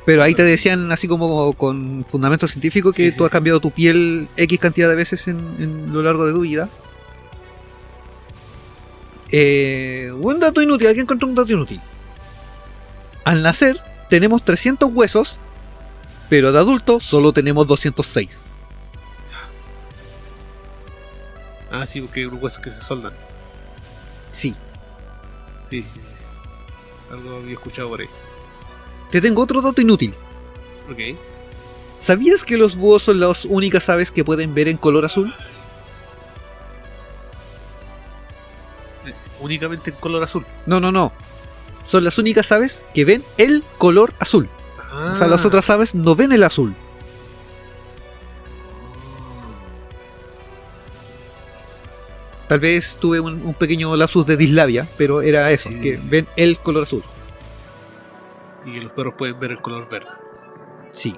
[0.04, 3.60] Pero ahí te decían así como con fundamento científico que Sí, sí, tú has cambiado
[3.60, 6.68] tu piel X cantidad de veces en, en lo largo de tu vida.
[9.30, 11.80] Eh, buen dato inútil, alguien encontró un dato inútil.
[13.24, 13.76] Al nacer
[14.08, 15.38] tenemos 300 huesos,
[16.28, 18.54] pero de adulto solo tenemos 206.
[21.70, 23.12] Ah, sí, porque hay huesos que se soldan.
[24.30, 24.54] Sí.
[25.68, 27.12] Sí, sí, sí.
[27.12, 28.08] Algo había escuchado por ahí.
[29.10, 30.14] Te tengo otro dato inútil.
[30.90, 31.18] Ok.
[31.98, 35.34] ¿Sabías que los búhos son las únicas aves que pueden ver en color azul?
[39.06, 40.46] Eh, únicamente en color azul.
[40.66, 41.12] No, no, no.
[41.86, 44.48] Son las únicas aves que ven el color azul.
[44.90, 45.10] Ah.
[45.12, 46.74] O sea, las otras aves no ven el azul.
[52.48, 56.06] Tal vez tuve un, un pequeño lapsus de dislabia, pero era eso, Sí, que sí.
[56.08, 57.02] ven el color azul.
[58.64, 60.08] Y que los perros pueden ver el color verde.
[60.92, 61.16] Sí.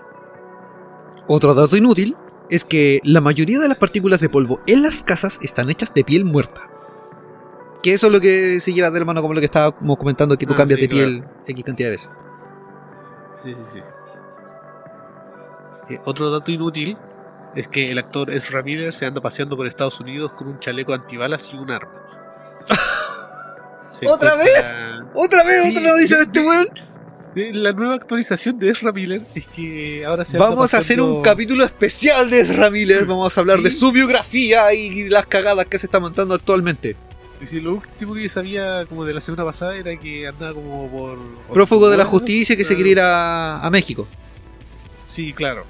[1.26, 2.16] Otro dato inútil
[2.48, 6.02] es que la mayoría de las partículas de polvo en las casas están hechas de
[6.04, 6.62] piel muerta.
[7.82, 10.36] Que eso es lo que se lleva de la mano como lo que estábamos comentando,
[10.36, 12.10] que tú Ah, cambias sí, de piel X cantidad de veces.
[13.44, 13.82] Sí, sí, sí.
[15.94, 16.96] Eh, otro dato inútil
[17.54, 20.92] es que el actor Ezra Miller se anda paseando por Estados Unidos con un chaleco
[20.92, 21.92] antibalas y un arma.
[24.06, 26.66] ¿Otra encuentra- ¿Otra vez Sí, otra noticia de este weón?
[27.36, 31.22] Eh, La nueva actualización de Ezra Miller es que ahora se Vamos a hacer un
[31.22, 33.06] capítulo especial de Ezra Miller.
[33.06, 33.78] Vamos a hablar de Sí.
[33.78, 36.96] su biografía y las cagadas que se está montando actualmente.
[37.40, 40.54] Y si lo último que yo sabía como de la semana pasada era que andaba
[40.54, 41.18] como por...
[41.52, 44.08] Prófugo de la justicia que se quiere ir a, a México.
[45.06, 45.64] Sí, claro.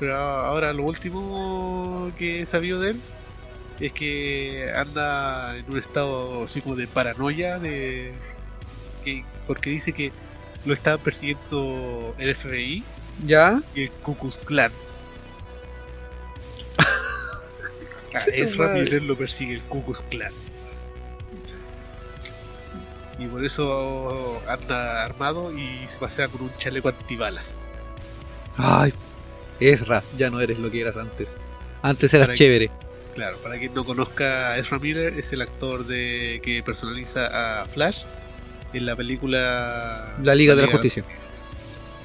[0.00, 3.00] Pero ahora lo último que he sabido de él
[3.80, 8.12] es que anda en un estado así como de paranoia, de
[9.04, 10.12] que, porque dice que
[10.64, 12.84] lo está persiguiendo el FBI
[13.26, 13.60] ¿Ya?
[13.74, 14.72] y el Ku Klux Klan.
[18.10, 18.82] A Concha tu Ezra madre.
[18.82, 20.32] Miller lo persigue el Ku Klux Klan.
[23.18, 27.48] Y por eso anda armado y se pasea con un chaleco antibalas.
[28.56, 28.92] Ay,
[29.60, 31.28] Ezra, ya no eres lo que eras antes.
[31.82, 32.70] Antes eras Para que- chévere.
[33.14, 37.64] Claro, para quien no conozca a Ezra Miller, es el actor de que personaliza a
[37.66, 37.98] Flash
[38.72, 41.04] en la película La Liga de la Justicia.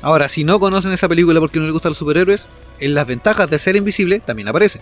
[0.01, 2.47] Ahora, si no conocen esa película porque no les gustan los superhéroes,
[2.79, 4.81] en las ventajas de ser invisible también aparece.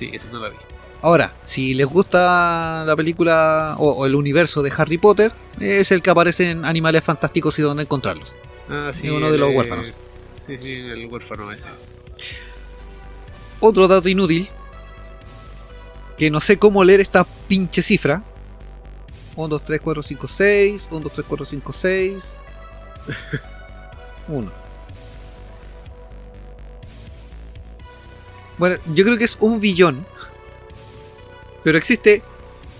[0.00, 0.56] Sí, esa no la vi.
[1.02, 5.30] Ahora, si les gusta la película o, o el universo de Harry Potter,
[5.60, 8.34] es el que aparece en Animales Fantásticos y dónde encontrarlos.
[8.70, 9.08] Ah, sí.
[9.08, 9.92] Es uno de los huérfanos.
[10.46, 11.66] Sí, sí, el huérfano ese.
[13.60, 14.48] Otro dato inútil,
[16.16, 18.22] que no sé cómo leer esta pinche cifra.
[19.36, 20.88] 1, 2, 3, 4, 5, 6.
[20.90, 22.40] 1, 2, 3, 4, 5, 6.
[24.28, 24.59] 1.
[28.60, 30.06] Bueno, yo creo que es un billón.
[31.64, 32.22] Pero existe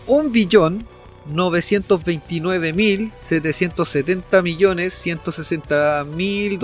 [0.07, 0.87] un billón
[1.25, 6.59] 929 mil 770 millones 160 mil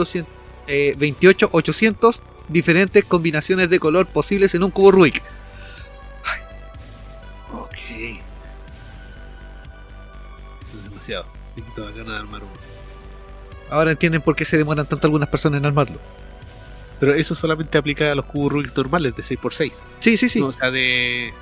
[0.67, 5.23] 28 800 diferentes combinaciones de color posibles en un cubo Rubik.
[7.55, 7.73] Ok.
[10.63, 11.25] Eso es demasiado.
[11.57, 12.53] De armar uno.
[13.71, 15.99] Ahora entienden por qué se demoran tanto algunas personas en armarlo.
[16.99, 19.73] Pero eso solamente aplica a los cubos Rubik normales de 6x6.
[20.01, 20.41] Sí, sí, sí.
[20.41, 21.33] No, No, o sea, de.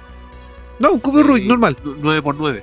[0.80, 1.76] un cubo Rubik de normal.
[1.84, 2.62] 9x9.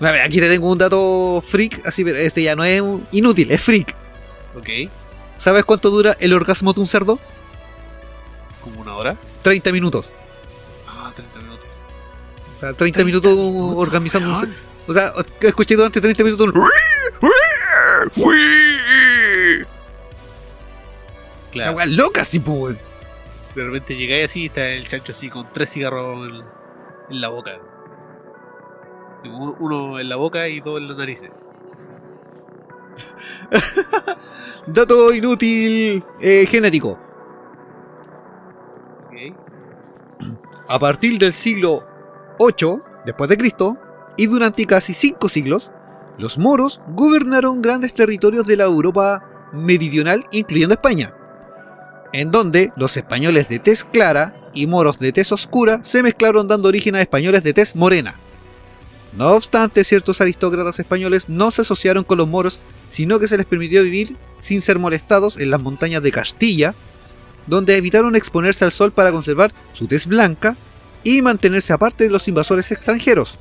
[0.00, 2.82] A ver, aquí te tengo un dato freak, así, pero este ya no es
[3.12, 3.94] inútil, es freak.
[4.56, 4.90] Ok.
[5.36, 7.20] ¿Sabes cuánto dura el orgasmo de un cerdo?
[8.62, 9.16] Como una hora.
[9.42, 10.12] 30 minutos.
[10.88, 11.70] Ah, 30 minutos.
[12.56, 14.54] O sea, 30, minutos orgasmizando un cerdo.
[14.88, 16.54] O sea, escuché durante 30 minutos un...
[21.54, 21.76] La Claro.
[21.76, 22.76] wea loca, sí, pues.
[23.54, 26.36] De repente llegáis así y está el chancho así con tres cigarros en,
[27.10, 27.50] en la boca.
[29.24, 31.20] Uno, en la boca y dos en la nariz.
[34.66, 36.98] Dato inútil eh, genético.
[40.68, 41.80] A partir del siglo
[42.38, 43.76] VIII, después de Cristo,
[44.16, 45.70] y durante casi cinco siglos,
[46.18, 51.12] los moros gobernaron grandes territorios de la Europa meridional, incluyendo España,
[52.12, 56.68] en donde los españoles de tez clara y moros de tez oscura se mezclaron dando
[56.68, 58.14] origen a españoles de tez morena.
[59.16, 62.60] No obstante, ciertos aristócratas españoles no se asociaron con los moros,
[62.90, 66.74] sino que se les permitió vivir sin ser molestados en las montañas de Castilla,
[67.46, 70.56] donde evitaron exponerse al sol para conservar su tez blanca
[71.04, 73.38] y mantenerse aparte de los invasores extranjeros.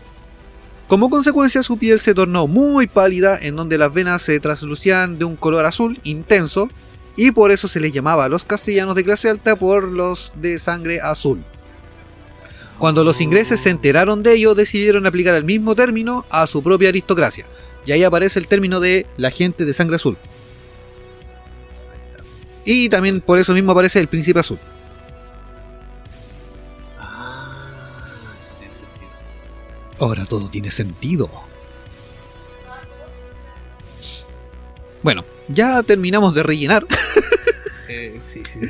[0.88, 5.24] Como consecuencia, su piel se tornó muy pálida, en donde las venas se traslucían de
[5.24, 6.68] un color azul intenso,
[7.16, 10.60] y por eso se les llamaba a los castellanos de clase alta por los de
[10.60, 11.44] sangre azul.
[12.78, 16.90] Cuando los ingleses se enteraron de ello, decidieron aplicar el mismo término a su propia
[16.90, 17.46] aristocracia.
[17.86, 20.18] Y ahí aparece el término de la gente de sangre azul.
[22.66, 24.58] Y también por eso mismo aparece el príncipe azul.
[27.00, 29.10] Ah, eso tiene sentido.
[30.00, 31.30] Ahora todo tiene sentido.
[35.04, 36.86] Bueno, ya terminamos de rellenar.
[37.94, 38.70] Eh, sí, sí, sí.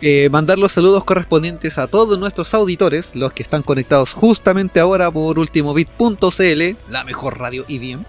[0.00, 5.10] Eh, mandar los saludos correspondientes a todos nuestros auditores, los que están conectados justamente ahora
[5.10, 8.06] por ultimobit.cl, la mejor radio IBM.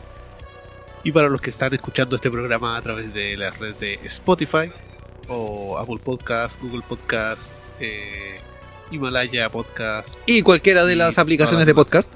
[1.04, 4.72] Y para los que están escuchando este programa a través de la red de Spotify
[5.28, 8.36] o Apple Podcast, Google Podcast, eh,
[8.92, 12.14] Himalaya Podcast Y cualquiera de Y las aplicaciones de podcast.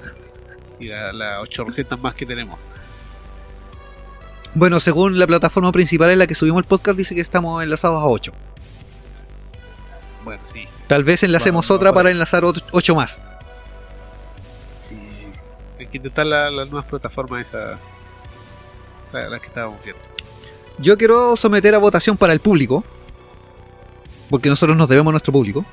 [0.78, 2.58] y las la 800 más que tenemos.
[4.54, 8.00] Bueno, según la plataforma principal en la que subimos el podcast, dice que estamos enlazados
[8.02, 8.32] a 8.
[10.24, 13.20] Bueno, sí, Tal vez enlacemos Bueno, otra para enlazar 8 más.
[14.78, 15.24] sí, sí.
[15.24, 15.32] sí.
[15.78, 17.78] Hay que intentar la- las nuevas plataformas, esas,
[19.12, 20.00] la- las que estábamos viendo.
[20.78, 22.84] Yo quiero someter a votación para el público,
[24.30, 25.64] porque nosotros nos debemos a nuestro público.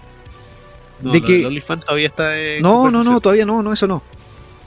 [1.01, 3.87] No, De lo que- OnlyFans todavía está en No, no, no, todavía no, no, eso
[3.87, 4.01] no.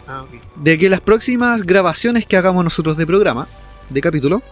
[0.07, 0.31] Ah, ok.
[0.57, 3.49] de que las próximas grabaciones que hagamos nosotros de programa,
[3.91, 4.43] de capítulo,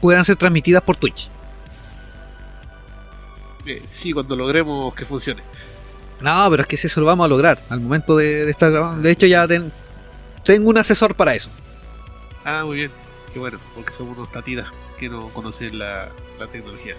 [0.00, 1.28] puedan ser transmitidas por Twitch.
[3.66, 5.42] Eh, sí, cuando logremos que funcione.
[6.20, 9.02] No, pero es que eso lo vamos a lograr al momento de, de estar grabando.
[9.02, 9.72] De hecho, ya ten-
[10.44, 11.50] tengo un asesor para eso.
[12.44, 12.90] Ah, muy bien.
[13.32, 14.66] Qué bueno, porque somos unos tatitas
[14.98, 16.94] que no conocen la, la tecnología.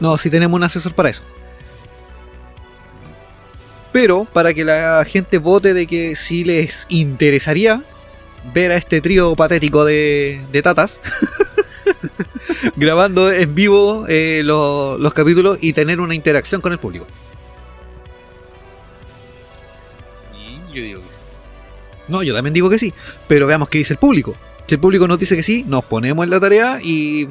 [0.00, 1.22] No, sí tenemos un asesor para eso.
[3.92, 7.82] Pero para que la gente vote de que si les interesaría
[8.54, 11.00] ver a este trío patético de, de tatas
[12.76, 17.06] grabando en vivo eh, lo- los capítulos y tener una interacción con el público.
[20.72, 21.20] Yo digo que sí.
[22.08, 22.92] No, yo también digo que sí,
[23.28, 24.34] pero veamos qué dice el público.
[24.66, 27.28] Si el público nos dice que sí, nos ponemos en la tarea y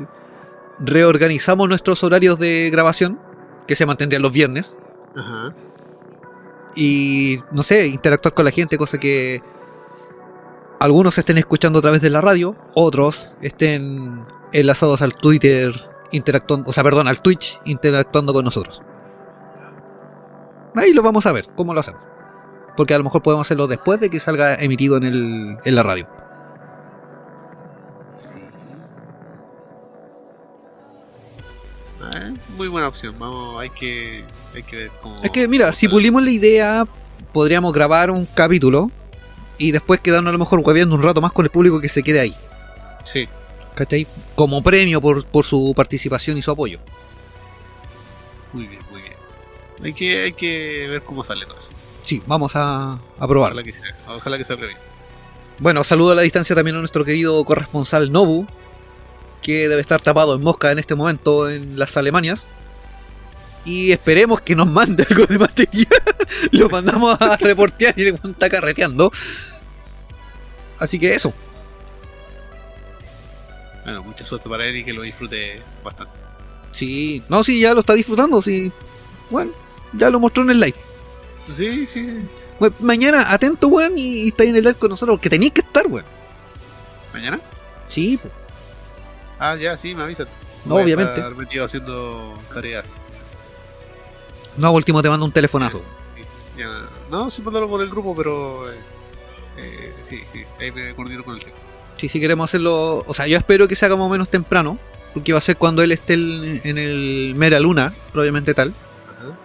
[0.79, 3.19] reorganizamos nuestros horarios de grabación,
[3.67, 4.77] que se mantendrían los viernes,
[5.15, 5.53] Ajá.
[6.75, 9.41] y no sé, interactuar con la gente, cosa que
[10.81, 15.79] algunos estén escuchando a través de la radio, otros estén enlazados al Twitter
[16.11, 18.81] interactuando, o sea, perdón, al Twitch interactuando con nosotros.
[20.75, 22.01] Ahí lo vamos a ver, cómo lo hacemos.
[22.75, 25.83] Porque a lo mejor podemos hacerlo después de que salga emitido en, el, en la
[25.83, 26.07] radio.
[28.15, 28.39] Sí.
[32.01, 33.19] Ah, muy buena opción.
[33.19, 34.25] Vamos, hay que,
[34.55, 35.21] hay que ver cómo.
[35.21, 36.87] Es que, mira, si pulimos la idea,
[37.33, 38.89] podríamos grabar un capítulo
[39.61, 42.01] y después quedarnos a lo mejor hueveando un rato más con el público que se
[42.01, 42.35] quede ahí.
[43.03, 43.29] Sí.
[43.75, 44.07] ¿Cachai?
[44.33, 46.79] Como premio por, por su participación y su apoyo.
[48.53, 49.13] Muy bien, muy bien.
[49.83, 51.69] Hay que, hay que ver cómo sale todo eso.
[52.01, 53.61] Sí, vamos a, a probarlo.
[53.61, 54.79] Ojalá que sea, ojalá que salga bien.
[55.59, 58.47] Bueno, saludo a la distancia también a nuestro querido corresponsal Nobu,
[59.43, 62.49] que debe estar tapado en mosca en este momento en las Alemanias.
[63.63, 66.01] Y esperemos que nos mande algo de material.
[66.51, 69.11] Lo mandamos a reportear y está carreteando.
[70.81, 71.31] Así que eso.
[73.83, 76.11] Bueno, mucha suerte para él y que lo disfrute bastante.
[76.71, 78.41] Sí, no, sí, ya lo está disfrutando.
[78.41, 78.71] Sí,
[79.29, 79.51] bueno,
[79.93, 80.75] ya lo mostró en el live.
[81.51, 82.21] Sí, sí.
[82.59, 85.61] Bueno, mañana, atento, weón, y, y está en el live con nosotros, porque tenéis que
[85.61, 86.05] estar, weón.
[87.13, 87.39] ¿Mañana?
[87.89, 88.33] Sí, pues.
[89.39, 90.27] Ah, ya, sí, me avisan.
[90.65, 91.13] No, Voy a obviamente.
[91.15, 92.93] estar metido haciendo tareas.
[94.57, 95.83] No, último te mando un telefonazo.
[96.15, 96.23] Sí,
[96.57, 98.71] ya- no, sí, mándalo por el grupo, pero.
[98.71, 98.77] eh,
[99.57, 101.59] eh, sí, sí, ahí me coordino con el tiempo.
[101.97, 103.03] Sí, sí queremos hacerlo.
[103.07, 104.77] O sea, yo espero que se haga más o menos temprano.
[105.13, 108.73] Porque va a ser cuando él esté en el Mera Luna, probablemente tal.
[109.19, 109.37] Ajá.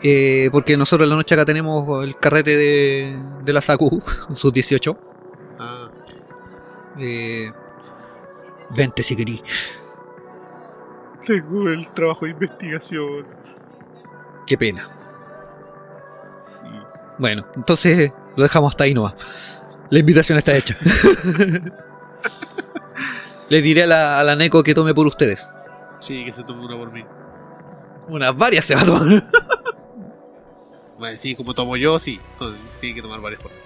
[0.00, 4.00] Eh, porque nosotros en la noche acá tenemos el carrete de, de la SACU,
[4.34, 4.96] sus 18.
[5.58, 5.88] Ah,
[7.00, 7.50] Eh,
[8.76, 9.42] vente si querís.
[11.26, 13.26] tengo el trabajo de investigación.
[14.46, 14.88] Qué pena.
[16.44, 16.66] Sí.
[17.18, 19.14] Bueno, entonces Lo dejamos hasta ahí nomás.
[19.90, 20.76] La invitación está hecha.
[23.48, 25.50] Le diré a la, a la Neko que tome por ustedes.
[26.00, 27.04] Sí, que se tome una por mí.
[28.08, 29.24] Unas varias se va a tomar.
[30.98, 32.18] Bueno, sí, como tomo yo, sí.
[32.32, 33.58] Entonces, tiene que tomar varias por mí.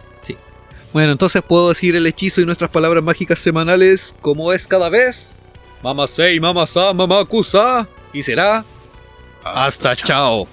[0.93, 5.39] Bueno, entonces puedo decir el hechizo y nuestras palabras mágicas semanales como es cada vez.
[5.83, 7.89] Mama sei, mama sa, mama kusa.
[8.13, 8.65] Y será.
[9.45, 10.49] Hasta chao.